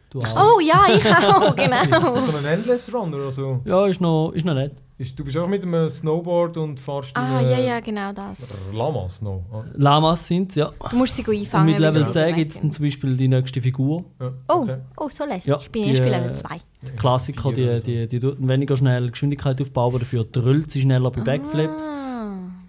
[0.09, 0.55] Du auch.
[0.57, 2.13] Oh ja, ich auch, Ist genau.
[2.13, 3.61] das so ein Endless Run oder so?
[3.65, 4.73] Ja, ist noch, ist noch nett.
[4.95, 8.59] Ist, du bist auch mit einem Snowboard und fahrst Ah, ja, ja, genau das.
[8.71, 9.41] Lamas noch.
[9.51, 10.71] Ah, Lamas sind es, ja.
[10.91, 11.65] Du musst sie Und einfangen.
[11.65, 14.05] mit bis Level sie 10 weg gibt es dann zum Beispiel die nächste Figur.
[14.21, 14.77] Ja, Oh, okay.
[14.97, 15.47] oh, so lässig.
[15.47, 16.47] Ja, ich bin die, erst bei äh, Level 2.
[16.84, 17.84] Der Klassiker, die, so.
[17.86, 21.88] die, die tut weniger schnell Geschwindigkeit aufbauen, dafür drüllt sie schneller bei Backflips.
[21.89, 22.03] Ah.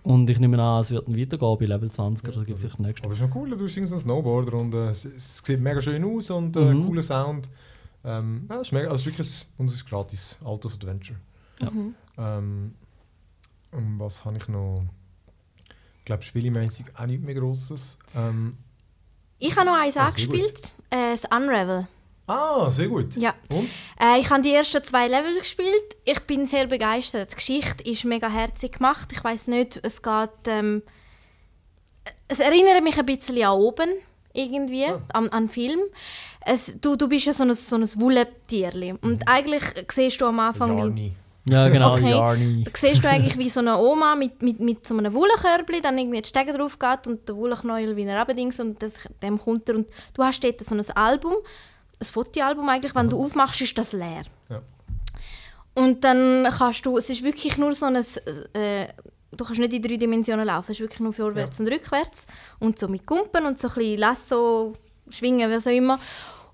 [0.05, 3.05] Und ich nehme an, es wird dann weitergehen bei Level 20 oder gibt vielleicht nächstes.
[3.05, 5.81] Aber es ist schon cool, du bist irgendein Snowboarder und äh, es, es sieht mega
[5.83, 6.87] schön aus und äh, Mhm.
[6.87, 7.49] cooler Sound.
[8.05, 11.19] Ähm, ja, es ist mega, also wirklich ein, und es ist gratis, Altos Adventure.
[11.61, 11.71] Ja.
[11.71, 11.95] Mhm.
[12.19, 12.75] Ähm,
[13.73, 14.85] und was habe ich noch?
[16.01, 17.99] Ich glaube, spielemäßig auch nicht mehr Grosses.
[18.15, 18.59] Ähm,
[19.39, 21.89] Ich habe noch eins Ah, angespielt, äh, das Unravel.
[22.27, 23.15] Ah, sehr gut.
[23.17, 23.35] Ja.
[23.51, 23.69] Und?
[24.01, 25.97] Äh, ich habe die ersten zwei Level gespielt.
[26.05, 27.31] Ich bin sehr begeistert.
[27.33, 29.11] Die Geschichte ist mega herzig gemacht.
[29.13, 30.31] Ich weiß nicht, es geht.
[30.47, 30.83] Ähm,
[32.29, 33.89] es erinnert mich ein bisschen an oben
[34.33, 35.01] irgendwie Ja.
[35.13, 35.81] an, an Film.
[36.47, 38.95] Es, du, du bist ja so ein, so ein Wollentierli.
[39.01, 41.13] Und eigentlich siehst du am Anfang, wie, Yarny.
[41.47, 42.11] Ja, genau, Okay.
[42.11, 42.65] Yarny.
[42.65, 45.97] da siehst du eigentlich wie so eine Oma mit, mit, mit so einem Wollenkörbli, dann
[45.97, 49.69] irgendwie die Stege drauf geht und der Wollenknäuel wie ein Abendings und das, dem kommt
[49.69, 49.77] er.
[49.77, 51.35] Und du hast dort so ein Album,
[52.11, 54.23] ein Fotoalbum eigentlich, wenn du aufmachst, ist das leer.
[54.49, 54.63] Ja.
[55.75, 58.87] Und dann kannst du, es ist wirklich nur so ein, äh,
[59.33, 62.27] du kannst nicht in drei Dimensionen laufen, es ist wirklich nur vorwärts und rückwärts
[62.61, 64.75] und so mit Kumpen und so ein bisschen Lasso,
[65.11, 65.99] Schwingen, was auch immer.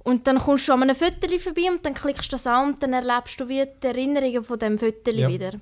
[0.03, 2.83] Und dann kommst du an einem Foto vorbei und dann klickst du das an und
[2.83, 5.29] dann erlebst du wie die Erinnerungen von dem Foto Ja.
[5.29, 5.53] wieder.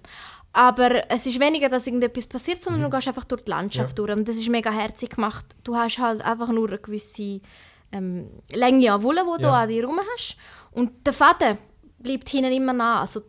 [0.53, 4.05] Aber es ist weniger, dass irgendetwas passiert, sondern du gehst einfach durch die Landschaft Ja.
[4.07, 4.16] durch.
[4.16, 5.45] Und das ist mega herzig gemacht.
[5.64, 7.41] Du hast halt einfach nur eine gewisse
[7.93, 9.62] ähm, Länge an Wolle, die du Ja.
[9.62, 10.36] an dir herum hast.
[10.72, 11.59] Und der Faden
[11.99, 13.01] bleibt hinten immer nah.
[13.01, 13.20] Also,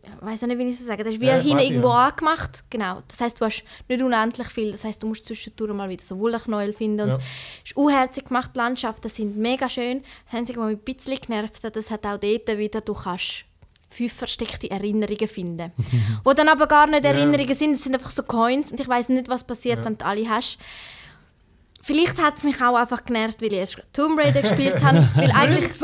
[0.00, 1.70] ich weiß nicht, wie ich es sagen Das ist wie Ja, hinten weiss, ja.
[1.70, 2.64] irgendwo angemacht.
[2.70, 3.02] Genau.
[3.08, 4.70] Das heißt, du hast nicht unendlich viel.
[4.72, 7.02] Das heißt, du musst zwischendurch mal wieder so Wollenknäuel finden.
[7.02, 7.16] Und Ja.
[7.16, 8.52] es ist unherzig gemacht.
[8.54, 10.02] Die Landschaften sind mega schön.
[10.30, 13.44] Das Einzige, was mich ein bisschen genervt das hat auch dort wieder, du kannst
[13.90, 15.72] fünf versteckte Erinnerungen finden.
[16.24, 17.04] wo dann aber gar nicht.
[17.04, 20.04] Erinnerungen sind, es sind einfach so Coins und ich weiß nicht, was passiert, wenn du
[20.04, 20.58] alle hast.
[21.88, 25.08] Vielleicht hat es mich auch einfach genervt, weil ich erst Tomb Raider gespielt habe.
[25.14, 25.82] Weil eigentlich,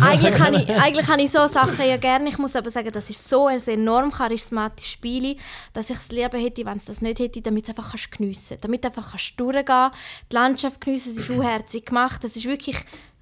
[0.00, 2.28] eigentlich habe ich, eigentlich habe ich so Sachen ja gerne.
[2.28, 5.36] Ich muss aber sagen, das ist so ein enorm charismatisches Spiel,
[5.72, 8.50] dass ich es lieber hätte, wenn es das nicht hätte, damit du einfach kannst geniessen
[8.50, 8.64] kannst.
[8.64, 9.90] Damit du einfach kannst durchgehen
[10.30, 11.10] die Landschaft geniessen.
[11.10, 12.22] Es ist unherzig gemacht.
[12.22, 12.76] Es ist wirklich...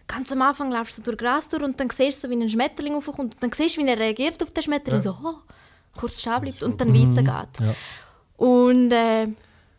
[0.07, 2.97] Ganz am Anfang laufst du durch Gras durch und dann siehst du, wie ein Schmetterling
[2.97, 3.34] aufkommt.
[3.34, 5.01] Und dann siehst du, wie er reagiert auf den Schmetterling.
[5.01, 5.11] Ja.
[5.11, 5.36] So, oh,
[5.97, 7.61] kurz stehen bleibt und dann weitergeht.
[7.61, 7.74] Ja.
[8.36, 9.28] Und äh,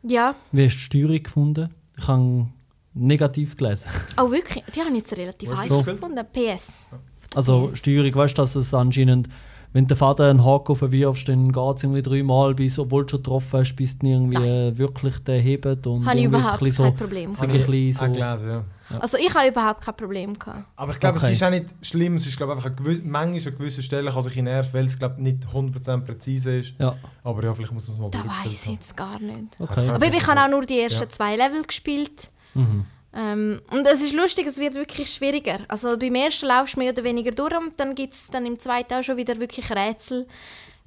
[0.02, 1.76] ja, Wie hast du die Steuerung gefunden?
[2.00, 2.48] Ich habe
[2.94, 3.90] Negatives gelesen.
[4.18, 5.86] auch wirklich, die habe ich jetzt relativ gespielt?
[5.86, 6.26] gefunden.
[6.34, 6.88] PS.
[7.36, 7.78] Also PS.
[7.80, 9.30] Steuerung, weißt du, dass es anscheinend,
[9.74, 13.24] wenn der Vater einen Haken verwirfst, dann geht es irgendwie dreimal, bis, obwohl du schon
[13.24, 15.86] getroffen hast, bis du ihn irgendwie äh, wirklich den hebt.
[15.86, 18.50] Und Habe ich überhaupt ein bisschen kein so, Problem ich, ein bisschen Auch so, gelesen,
[18.50, 18.64] ja.
[19.00, 20.64] Also ich habe überhaupt kein Problem gehabt.
[20.76, 21.28] Aber ich glaube, Okay.
[21.28, 22.16] es ist auch nicht schlimm.
[22.18, 24.86] Es ist glaube einfach eine gewiss, manchmal an gewissen Stellen kann sich in nerven, weil
[24.86, 26.74] es glaube nicht 100% präzise ist.
[26.80, 29.56] Ja, Aber ja, vielleicht muss man es mal Da weiß ich jetzt gar nicht.
[29.60, 29.90] okay.
[29.90, 31.10] Aber ich habe auch nur die ersten Ja.
[31.10, 32.30] zwei Level gespielt.
[32.54, 32.86] Mhm.
[33.12, 35.60] Ähm, und es ist lustig, es wird wirklich schwieriger.
[35.68, 38.60] Also beim ersten laufst du mehr oder weniger durch und dann gibt es dann im
[38.60, 40.28] zweiten auch schon wieder wirklich Rätsel.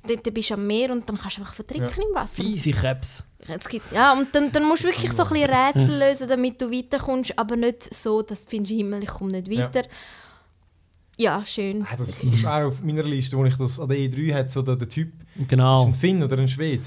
[0.06, 2.42] Dort bist du am Meer und dann kannst du einfach vertrinken im Wasser.
[2.42, 3.24] Fiese Krebs.
[3.46, 6.60] Es gibt, ja, und dann, dann musst du wirklich so ein bisschen Rätsel lösen, damit
[6.60, 9.64] du weiterkommst, aber nicht so, dass du findest, Himmel, ich komme nicht Ja.
[9.64, 9.82] weiter.
[11.18, 11.86] Ja, schön.
[11.90, 14.62] Ah, das ist auch auf meiner Liste, wo ich das an der E3 hatte, so
[14.62, 15.84] der, der Typ, ist Genau.
[15.86, 16.84] ein Finn oder ein Schwede.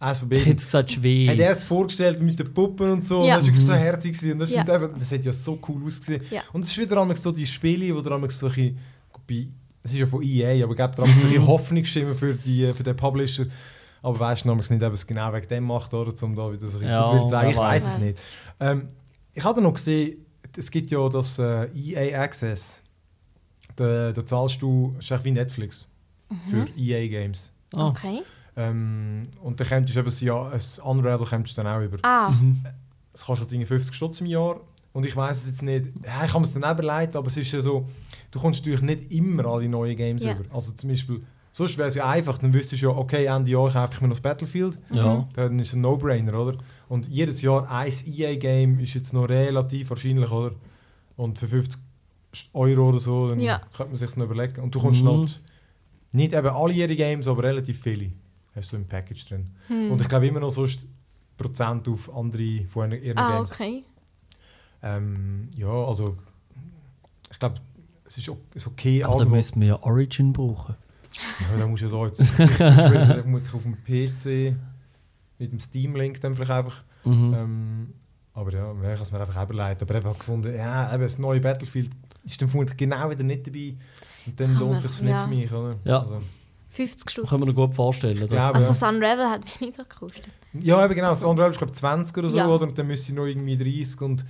[0.00, 1.42] Eins von Ich hätte gesagt, Hat Schwede.
[1.42, 3.34] er es vorgestellt mit den Puppen und so, Ja.
[3.36, 4.12] und das war wirklich so herzig.
[4.16, 4.32] gewesen.
[4.32, 4.62] Und das, Ja.
[4.62, 6.22] eben, das hat ja so cool ausgesehen.
[6.30, 6.42] Ja.
[6.52, 8.78] Und es ist wieder einmal so die Spiele, wo du einmal so ein bisschen,
[9.88, 12.82] es ist ja von EA, aber gibt da so ein bisschen Hoffnungsschimmer für, die, für
[12.82, 13.46] den Publisher.
[14.02, 16.12] Aber weißt du nicht, ob es genau wegen dem macht, oder?
[16.22, 17.50] Um da wieder so Ja, gut zu sagen.
[17.50, 18.18] Ich weiß es nicht.
[18.60, 18.88] Ähm,
[19.34, 20.24] ich habe noch gesehen,
[20.56, 22.82] es gibt ja das äh, EA Access.
[23.76, 25.88] Da, da zahlst du, das ist wie Netflix
[26.50, 27.52] für EA Games.
[27.74, 28.20] Ah, Okay.
[28.56, 31.98] Ähm, und dann könntest du eben, ja, ein Unravel könntest du dann auch über.
[32.02, 32.32] Ah,
[33.12, 34.60] Es kostet irgendwie 50 Stutz im Jahr.
[34.92, 37.36] Und ich weiß es jetzt nicht, ja, ich kann es dann auch überleiten, aber es
[37.36, 37.88] ist ja so,
[38.30, 40.32] du kommst natürlich nicht immer alle neuen Games Ja.
[40.34, 40.52] über.
[40.54, 41.22] Also zum Beispiel,
[41.52, 44.08] sonst wäre es ja einfach, dann wüsstest du ja, okay, Ende Jahr kaufe ich mir
[44.08, 44.78] noch das Battlefield.
[44.90, 45.28] ja.
[45.34, 46.58] Dann ist es ein No-Brainer, oder?
[46.88, 50.54] Und jedes Jahr ein EA-Game ist jetzt noch relativ wahrscheinlich, oder?
[51.16, 51.80] Und für 50
[52.54, 53.58] Euro oder so, dann Ja.
[53.76, 54.60] könnte man sich noch überlegen.
[54.62, 55.06] Und du kommst Mhm.
[55.06, 55.28] noch
[56.12, 58.10] nicht eben alle ihre Games, aber relativ viele
[58.54, 59.50] hast du im Package drin.
[59.68, 60.86] Und ich glaube immer noch sonst
[61.36, 63.52] Prozent auf andere von ihren ah Games.
[63.52, 63.84] okay.
[64.82, 66.16] Ähm, ja, also
[67.30, 67.56] ich glaube,
[68.04, 68.28] es ist,
[68.66, 69.04] okay.
[69.04, 70.76] Aber dann müssten wir ja Origin brauchen.
[71.40, 72.22] ja, dann musst du ja da jetzt
[73.12, 74.56] vermutlich auf dem PC
[75.38, 76.82] mit dem Steam-Link dann vielleicht einfach.
[77.04, 77.34] Mhm.
[77.34, 77.92] Ähm,
[78.34, 79.82] Aber ja, ich habe es mir einfach überlegt.
[79.82, 81.90] Aber ich habe gefunden, ja, eben das neue Battlefield
[82.24, 83.74] ist dann vermutlich genau wieder nicht dabei.
[84.26, 85.22] Und dann Das kann lohnt man- es sich nicht ja.
[85.24, 85.76] für mich, oder?
[85.84, 86.00] Ja.
[86.00, 86.22] Also,
[86.70, 87.28] 50 Stutz.
[87.30, 88.16] Können wir noch gut vorstellen.
[88.16, 88.74] Glaube, Also ja.
[88.74, 90.28] Sunravel hat weniger gekostet.
[90.54, 91.08] Ja, eben genau.
[91.08, 92.46] Das Also- andere ist, glaube ich, 20 oder so, Ja.
[92.46, 92.66] oder?
[92.66, 94.24] Und dann müsste ich noch irgendwie 30 und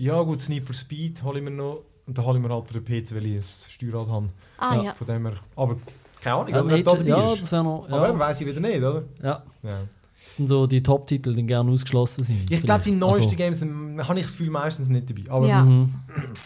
[0.00, 1.82] ja, gut, Need for Speed hole ich mir noch.
[2.06, 4.26] Und dann hole ich mir halt für den PC, weil ich ein Steuerrad habe.
[4.58, 4.82] Ah Ja.
[4.82, 4.94] ja.
[4.94, 5.34] Von dem her.
[5.54, 5.76] Aber
[6.20, 6.70] keine Ahnung, ja, oder?
[6.70, 7.42] Wer da dabei ja, ist.
[7.42, 7.88] das wäre noch.
[7.88, 9.04] Aber Ja, eben weiss ich wieder nicht, oder?
[9.22, 9.42] ja.
[9.62, 9.80] Ja.
[10.22, 12.50] Das sind so die Top-Titel, die gerne ausgeschlossen sind.
[12.50, 15.30] Ich glaube, die neuesten Also, Games ähm, habe ich das Gefühl meistens nicht dabei.
[15.30, 15.64] Aber Ja.
[15.64, 15.94] mhm.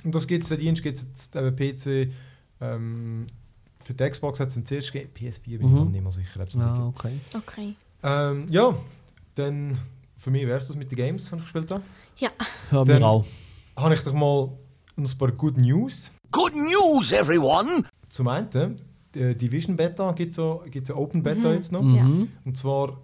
[0.04, 2.12] und das gibt es, den Dienst gibt es jetzt eben PC.
[2.60, 3.26] Ähm,
[3.82, 5.10] für die Xbox hat es den zuerst gegeben.
[5.16, 5.76] PS4 bin Mhm.
[5.78, 6.40] ich mir nicht mehr sicher.
[6.40, 7.12] ob es noch Ja, okay.
[7.36, 7.74] Okay.
[8.04, 8.74] Ähm, ja,
[9.34, 9.76] dann
[10.16, 11.82] für mich wäre es das mit den Games, die ich gespielt habe.
[12.70, 13.24] Hören Dann- wir auch.
[13.76, 14.52] Habe ich doch mal
[14.96, 16.10] noch ein paar Good News.
[16.30, 17.84] Good news, everyone!
[18.08, 18.76] Zum einen,
[19.14, 21.82] die Division Beta gibt es so, gibt's eine Open Beta jetzt noch.
[21.82, 22.04] Ja.
[22.04, 22.28] Mhm.
[22.44, 22.98] Und zwar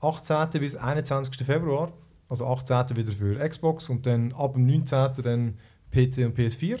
[0.00, 0.60] 18.
[0.60, 1.44] bis 21.
[1.44, 1.92] Februar.
[2.28, 2.96] Also 18.
[2.96, 5.22] wieder für Xbox und dann ab dem 19.
[5.22, 5.58] dann
[5.90, 6.80] PC und PS4.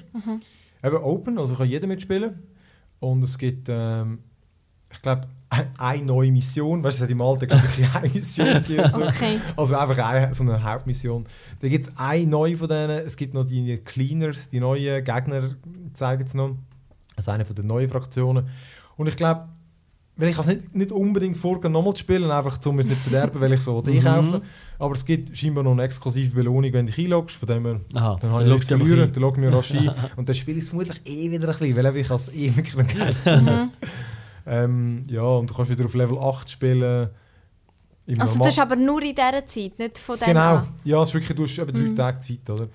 [0.82, 2.42] Eben Open, also kann jeder mitspielen.
[3.00, 4.20] Und es gibt, ähm,
[4.90, 5.28] ich glaube,
[5.78, 6.82] eine neue Mission.
[6.82, 8.90] Weißt du, es hat im Alten, glaube ich, eine Mission gegeben.
[8.92, 9.04] So.
[9.04, 9.38] Okay.
[9.56, 11.24] Also einfach eine, so eine Hauptmission.
[11.60, 12.98] Dann gibt es eine neue von denen.
[13.06, 15.56] Es gibt noch die Cleaners, die neuen Gegner
[15.94, 16.56] zeigen es noch.
[17.16, 18.48] Das ist eine von den neuen Fraktionen.
[18.96, 19.48] Und ich glaube,
[20.18, 23.10] weil ich es nicht, nicht unbedingt vorgehe, nochmal zu spielen, einfach um es nicht zu
[23.10, 23.88] verderben, weil ich so Mhm.
[23.98, 24.42] einkaufen
[24.78, 27.36] Aber es gibt scheinbar noch eine exklusive Belohnung, wenn du dich einloggst.
[27.36, 29.54] Von dem her, Aha, dann habe dann ich nichts zu verlieren, dann logge ich mich
[29.54, 29.90] rasch ein.
[30.16, 32.76] Und dann spiele ich es vermutlich eh wieder ein bisschen, weil ich es eh wirklich
[32.76, 33.68] noch geil finde.
[34.46, 37.10] Ähm, Ja, und du kannst wieder auf Level 8 spielen.
[38.06, 40.68] Im Also Normal- das ist aber nur in dieser Zeit, nicht von dem Genau, an.
[40.84, 41.96] ja, es ist wirklich, du hast eben drei Mhm.
[41.96, 42.68] Tage Zeit, oder?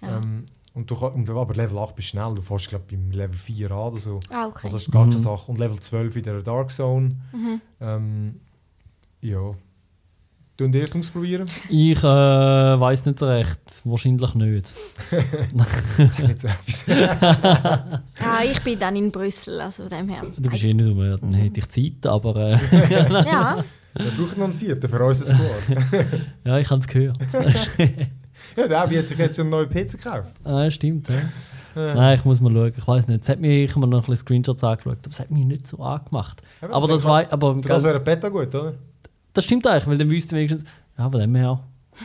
[0.00, 0.18] Ja.
[0.18, 3.36] Ähm, und du kann, und, aber Level 8 bist schnell, du fährst glaube beim Level
[3.36, 4.20] 4 an oder so.
[4.30, 4.60] Ah, okay.
[4.64, 5.20] Also das ist gar keine Mhm.
[5.20, 5.50] Sache.
[5.50, 7.16] Und Level 12 in der Dark Zone.
[7.32, 7.60] Mhm.
[7.80, 8.40] Ähm,
[9.22, 9.54] ja.
[10.56, 11.44] Tun ihr es ausprobieren?
[11.68, 13.60] Ich äh, weiß nicht so recht.
[13.84, 14.72] Wahrscheinlich nicht.
[15.98, 16.86] Sag jetzt etwas.
[18.18, 20.22] Ah, ich bin dann in Brüssel, also dem her.
[20.36, 22.52] Du bist eh nicht um, dann hätte ich Zeit, aber äh,
[22.90, 26.20] Ja, Wir brauchen noch einen vierten für unser Squad.
[26.44, 27.18] ja, ich habe es gehört.
[28.56, 30.34] ja, der Abi hat sich jetzt einen neuen PC gekauft.
[30.44, 31.22] ah, stimmt, ja.
[31.74, 32.72] Nein, ich muss mal schauen.
[32.76, 33.22] Ich weiß nicht.
[33.22, 35.44] Es hat mich, ich habe mir noch ein bisschen Screenshots angeschaut, aber es hat mich
[35.44, 36.40] nicht so angemacht.
[36.62, 38.72] Eben, Aber das war, aber das wäre ein Beta gut, oder?
[39.36, 41.60] Das stimmt eigentlich, weil dann wüsste ich wenigstens, ja, von dem her.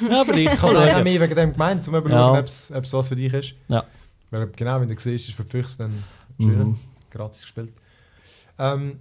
[0.09, 0.53] Ja, vielleicht.
[0.53, 2.17] Ich habe es auch mehr wegen dem gemeint, um zu Ja.
[2.17, 3.53] schauen, ob es ob es was für dich ist.
[3.67, 3.83] Ja.
[4.29, 6.03] Weil genau, wenn du siehst, ist für die Füchse dann
[6.39, 6.79] schön Mhm.
[7.09, 7.73] gratis gespielt.
[8.57, 8.97] Ähm,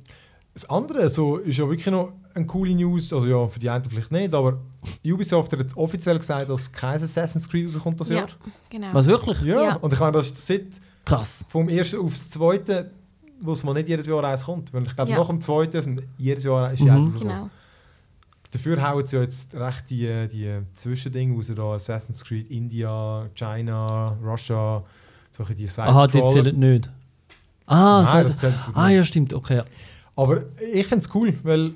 [0.54, 3.84] das andere so, ist ja wirklich noch eine coole News, also ja, für die einen
[3.84, 4.58] vielleicht nicht, aber
[5.04, 8.28] Ubisoft hat jetzt offiziell gesagt, dass kein Assassin's Creed rauskommt das ja, Jahr.
[8.68, 8.88] genau.
[8.92, 9.40] Was wirklich?
[9.42, 9.74] Ja, Ja.
[9.76, 10.66] und ich meine, das ist seit
[11.04, 11.46] Krass.
[11.48, 12.90] vom ersten aufs zweite,
[13.40, 14.72] wo es mal nicht jedes Jahr eins kommt.
[14.74, 15.18] Weil ich glaube, Ja.
[15.18, 16.90] nach dem zweiten sind jedes Jahr ist Mhm.
[16.90, 17.34] eins rausgekommen.
[17.36, 17.50] Genau.
[18.52, 24.16] Dafür hauen sie ja jetzt recht die, die Zwischendinge raus, da Assassin's Creed India, China,
[24.22, 24.82] Russia,
[25.30, 26.90] solche die Aha, die zählen nicht.
[27.66, 28.96] Ah, Nein, das zählt das ah nicht.
[28.96, 29.32] ja, stimmt.
[29.32, 29.64] Okay, ja.
[30.16, 31.72] Aber ich finde es cool, weil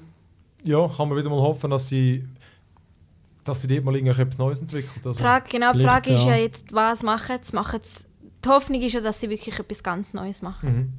[0.65, 2.27] ja, kann man wieder mal hoffen, dass sie,
[3.45, 5.07] dass sie dort mal irgendetwas Neues entwickelt.
[5.07, 6.35] Also, Frage, genau, die Frage ist ja.
[6.35, 7.55] ja jetzt, was machen sie?
[7.55, 8.05] Machen sie
[8.45, 10.77] die Hoffnung ist ja, dass sie wirklich etwas ganz Neues machen.
[10.77, 10.93] Mhm.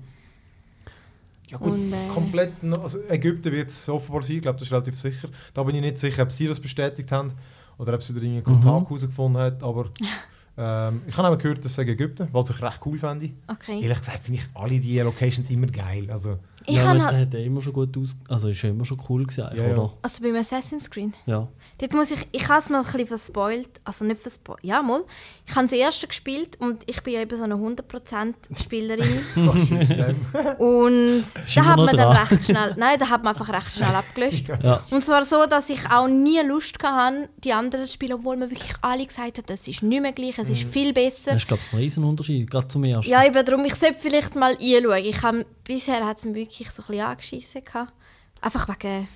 [1.49, 4.71] Ja gut, Und, äh, komplett, also Ägypten wird es offenbar sein, ich glaube, das ist
[4.71, 5.29] relativ sicher.
[5.53, 7.31] Da bin ich nicht sicher, ob sie das bestätigt haben
[7.77, 9.89] oder ob sie da irgendwie einen Kontakt herausgefunden hat, aber
[10.57, 13.31] ähm, ich habe auch gehört, dass es Ägypten, was ich recht cool fände.
[13.47, 13.81] Okay.
[13.81, 17.19] Ehrlich gesagt finde ich alle die Locations immer geil, also Ich ja, aber halt, der
[17.21, 18.15] hat ja immer schon gut aus...
[18.29, 19.73] Also ist ja immer schon cool gewesen, Ja, ja.
[19.73, 19.93] oder?
[20.01, 21.47] also beim Assassin's Creed, Ja.
[21.79, 25.03] dort muss ich, ich habe es mal ein bisschen verspoilt, also nicht verspoilt, ja mal.
[25.47, 29.89] Ich habe das erste gespielt und ich bin ja eben so eine 100% Spielerin wahrscheinlich
[29.89, 30.15] dem.
[30.57, 31.23] und
[31.55, 34.47] da hat man dann recht schnell, nein, da hat man einfach recht schnell abgelöscht.
[34.63, 34.81] Ja.
[34.91, 38.49] Und zwar so, dass ich auch nie Lust hatte, die anderen zu spielen, obwohl man
[38.49, 41.31] wirklich alle gesagt hat, es ist nicht mehr gleich, es ist viel besser.
[41.33, 43.09] Das ist, glaube ich, ein Riesenunterschied, gerade zum ersten.
[43.11, 45.03] Ja, eben darum, ich sollte vielleicht mal einschauen.
[45.05, 47.63] Ich hab, bisher hat es mich wirklich so ein bisschen angeschissen.
[47.65, 47.93] gehabt.
[48.41, 49.07] Einfach wegen,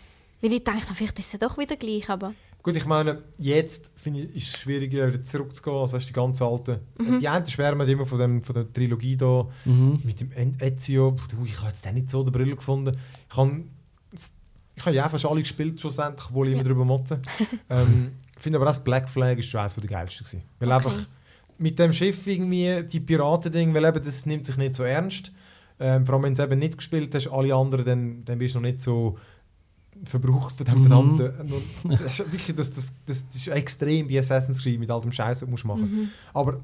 [0.42, 2.34] weil ich dachte, vielleicht ist es ja doch wieder gleich, aber...
[2.62, 6.42] Gut, ich meine, jetzt finde ich, ist es schwieriger, wieder zurückzugehen, als hast die ganz
[6.42, 6.80] alten.
[7.22, 10.02] Die einen schwärmen immer von, dem, von der Trilogie da, Mhm.
[10.04, 11.16] mit dem Ezio.
[11.32, 12.98] Du, ich habe jetzt den nicht so den Brill gefunden.
[13.30, 13.64] Ich habe
[14.76, 17.22] ich habe ja auch fast alle gespielt, schlussendlich, obwohl ich immer drüber motze.
[17.70, 20.44] ähm, ich finde aber auch das Black Flag ist schon eines der geilsten gewesen.
[20.60, 20.76] Weil Okay.
[20.76, 21.08] einfach
[21.58, 25.32] mit dem Schiff irgendwie, die Piratending, weil eben das nimmt sich nicht so ernst.
[25.80, 28.56] Ähm, vor allem, wenn du es eben nicht gespielt hast, alle anderen, dann, dann bist
[28.56, 29.18] du noch nicht so
[30.06, 30.82] verbraucht von dem Mhm.
[30.82, 31.32] verdammten...
[31.90, 35.12] Das ist wirklich das, das, das, das ist extrem bei Assassin's Creed mit all dem
[35.12, 36.10] Scheiß, was du musst machen Mhm.
[36.34, 36.60] Aber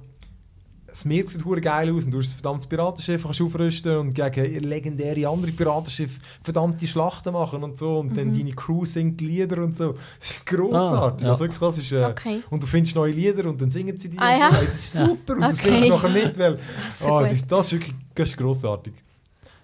[0.88, 4.14] das Meer sieht hure geil aus und du hast ein verdammtes Piratenschiff kannst aufrüsten und
[4.14, 9.62] gegen legendäre andere Piratenschiff verdammte Schlachten machen und so und dann deine Crew singt Lieder
[9.62, 9.96] und so.
[10.20, 11.24] Das ist grossartig.
[11.24, 11.32] Ah, ja.
[11.32, 12.42] also wirklich, das ist, äh, Okay.
[12.50, 14.18] Und du findest neue Lieder und dann singen sie die.
[14.20, 14.52] Ah, und ja.
[14.52, 14.58] so.
[14.58, 15.56] Hey, Das ist super und du Okay.
[15.56, 16.54] singst nachher mit, weil
[17.02, 17.24] gut.
[17.24, 18.94] das, ist, das ist wirklich das ist grossartig.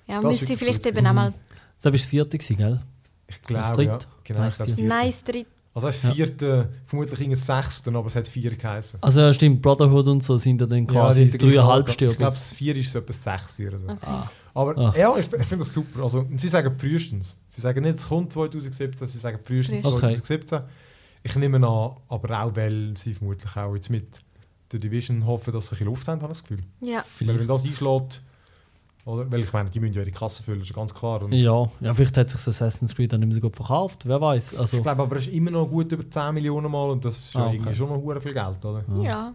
[0.07, 1.33] Ja, Das müsste vielleicht eben auch mal.
[1.77, 2.79] Das war das vierte, gewesen, gell?
[3.27, 3.97] Ich Das glaube, ja.
[3.97, 4.07] dritte?
[4.23, 4.93] Genau, Nein, ich glaube, das vierte.
[4.95, 5.47] Nice dritt.
[5.73, 9.01] Also es ist vierte, vermutlich in sechsten, aber es hat vier geheißen.
[9.01, 12.17] Also ja, stimmt, Brotherhood und so sind ja dann quasi das gleiche dreieinhalbste oder Ich
[12.17, 13.87] glaube, das vier ist so etwa sechs oder so.
[13.87, 14.19] Okay.
[14.53, 14.97] Aber Ach.
[14.97, 16.03] ja, ich, ich finde das super.
[16.03, 17.37] Also, und sie sagen frühestens.
[17.47, 19.85] Sie sagen nicht, es kommt 2017, sie sagen frühestens.
[19.85, 20.13] Okay.
[20.13, 20.59] 2017.
[21.23, 24.07] Ich nehme an, aber auch, weil sie vermutlich auch jetzt mit
[24.73, 26.65] der Division hoffen, dass sie ein bisschen Luft haben, habe ich das Gefühl.
[26.81, 26.97] Ja.
[26.97, 27.39] Weil Vielleicht.
[27.39, 28.21] wenn das einschlägt,
[29.05, 29.31] oder?
[29.31, 31.21] Weil ich meine, die müssen ja ihre Kasse füllen, ist ja ganz klar.
[31.23, 34.05] Und Ja, ja, vielleicht hat sich das Assassin's Creed dann nicht mehr so gut verkauft,
[34.05, 34.55] wer weiß.
[34.55, 37.17] Also, Ich glaube aber, es ist immer noch gut über 10 Millionen Mal und das
[37.19, 37.55] ist ja Ah, okay.
[37.55, 38.83] irgendwie schon noch hure viel Geld, oder?
[39.01, 39.33] Ja.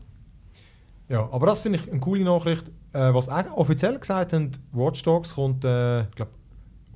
[1.08, 2.64] Ja, aber das finde ich eine coole Nachricht.
[2.92, 6.32] Äh, was auch offiziell gesagt haben, Watch Dogs kommt, äh, ich glaube,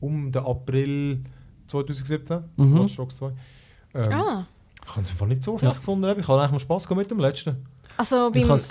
[0.00, 1.22] um den April
[1.68, 2.40] 2017.
[2.56, 2.80] Mhm.
[2.80, 3.32] Watch Dogs 2.
[3.94, 4.46] Ähm, Ah.
[4.84, 5.78] Ich habe es einfach nicht so schlecht Ja.
[5.78, 6.18] gefunden.
[6.18, 7.64] Ich habe eigentlich noch Spaß gehabt mit dem letzten.
[7.96, 8.68] Also beim has-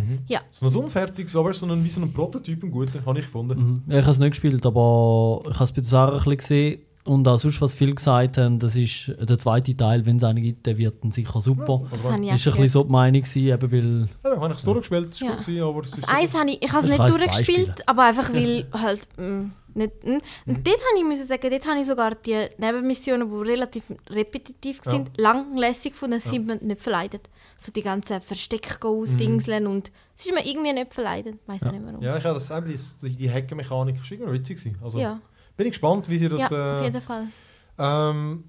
[0.00, 0.18] Eis.
[0.28, 0.40] Ja.
[0.50, 2.70] Es ist noch so unfertig, aber es ist so ein, wie so ein Prototyp, ein
[2.70, 3.58] guter, habe ich gefunden.
[3.58, 3.82] mhm.
[3.92, 6.36] ja, ich habe es nicht gespielt, aber ich habe es bei der Sarah ein bisschen
[6.36, 6.80] gesehen.
[7.04, 10.42] Und auch sonst, was viele gesagt haben, das ist der zweite Teil, wenn es einen
[10.42, 11.82] gibt, der wird dann sicher super.
[11.90, 12.70] Das aber, war auch ein bisschen gehört.
[12.70, 15.34] so die Meinung, gewesen, eben weil ja, habe ich es durchgespielt, das war Ja.
[15.34, 17.88] gut, gewesen, aber es Das ist Eis habe ich, ich habe es Ich nicht durchgespielt,
[17.88, 20.04] aber einfach weil halt mm, nicht.
[20.04, 20.08] Mm.
[20.50, 24.80] Und dort habe ich müssen sagen, dort habe ich sogar die Nebenmissionen, die relativ repetitiv
[24.84, 24.90] Ja.
[24.90, 27.30] sind, langlässig gefunden, sind mir nicht verleidet.
[27.62, 31.84] So die ganzen Versteck ausdingseln und es ist mir irgendwie nicht verleidet, weiß auch nicht
[31.84, 32.02] warum.
[32.02, 32.74] Ja, ich habe das eben,
[33.18, 34.56] die, Hackermechanik war irgendwie noch witzig.
[34.56, 34.78] gewesen.
[34.82, 35.20] Also, Ja,
[35.58, 36.48] Bin ich gespannt, wie sie das...
[36.48, 37.24] ja, auf äh, jeden Fall.
[37.78, 38.44] ähm,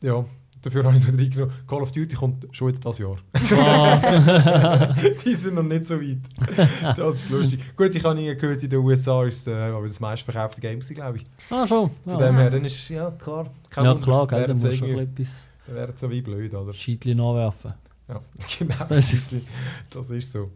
[0.00, 0.24] ja,
[0.62, 1.54] dafür habe ich noch reingenommen.
[1.66, 3.18] Call of Duty kommt schon wieder das Jahr.
[5.26, 6.96] die sind noch nicht so weit.
[6.96, 7.76] Das ist lustig.
[7.76, 10.80] Gut, ich habe nie gehört, in den USA ist es äh, aber das meistverkaufte Game,
[10.80, 11.24] glaube ich.
[11.50, 11.90] Ah, schon.
[12.02, 13.50] Von Ja, dem her, dann ist ja klar.
[13.68, 16.72] kein ja Wunder, klar, gell, dann musst du schon etwas wären so wie blöd, oder?
[16.74, 17.74] Scheitchen nachwerfen.
[18.08, 18.18] Ja,
[18.58, 18.74] genau.
[18.88, 19.46] Das ist- ist,
[19.90, 20.50] das ist so.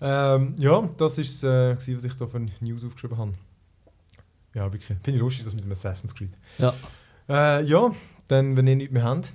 [0.00, 3.34] Ähm, ja, das war es, äh, was ich da für News aufgeschrieben habe.
[4.54, 4.86] Ja, wirklich.
[5.02, 6.32] Finde ich lustig, das mit dem Assassin's Creed.
[6.58, 6.72] Ja.
[7.28, 7.90] Äh, ja,
[8.28, 9.32] dann, wenn ihr nichts mehr habt,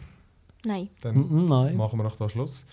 [0.66, 0.90] Nein.
[1.02, 1.78] dann Mhm, nein.
[1.78, 2.66] machen wir noch da Schluss.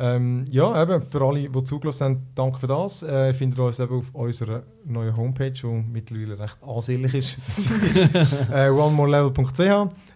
[0.00, 3.04] Ähm, ja, eben, für alle, die zugelassen haben, danke für das.
[3.04, 7.38] Äh, ihr findet uns eben auf unserer neuen Homepage, die mittlerweile recht ansehnlich ist.
[8.52, 9.60] äh, onemorelevel.ch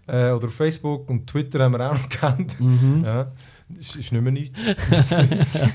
[0.08, 2.58] äh, oder auf Facebook und Twitter haben wir auch noch gekannt.
[2.60, 3.04] Mhm.
[3.04, 3.28] Ja,
[3.78, 4.60] ist, ist nicht mehr nichts.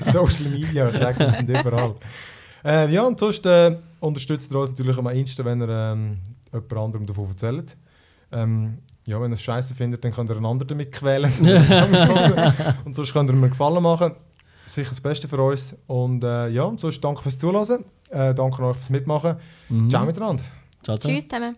[0.00, 1.94] Social Media, ich sage, wir sind überall.
[2.64, 6.18] Äh, ja, und sonst äh, unterstützt ihr uns natürlich am Insta, wenn ihr ähm,
[6.52, 7.76] jemand anderem davon erzählt.
[8.32, 11.32] Ähm, ja, wenn ihr es scheiße findet, dann könnt ihr einen anderen damit quälen.
[12.84, 14.12] und sonst könnt ihr mir einen Gefallen machen.
[14.66, 15.76] Sicher das Beste für uns.
[15.86, 17.84] Und äh, ja, sonst danke fürs Zuhören.
[18.10, 19.36] Äh, danke euch fürs Mitmachen.
[19.68, 19.90] Mhm.
[19.90, 20.42] Ciao miteinander.
[20.82, 21.12] Ciao, ciao.
[21.12, 21.56] Tschüss zusammen.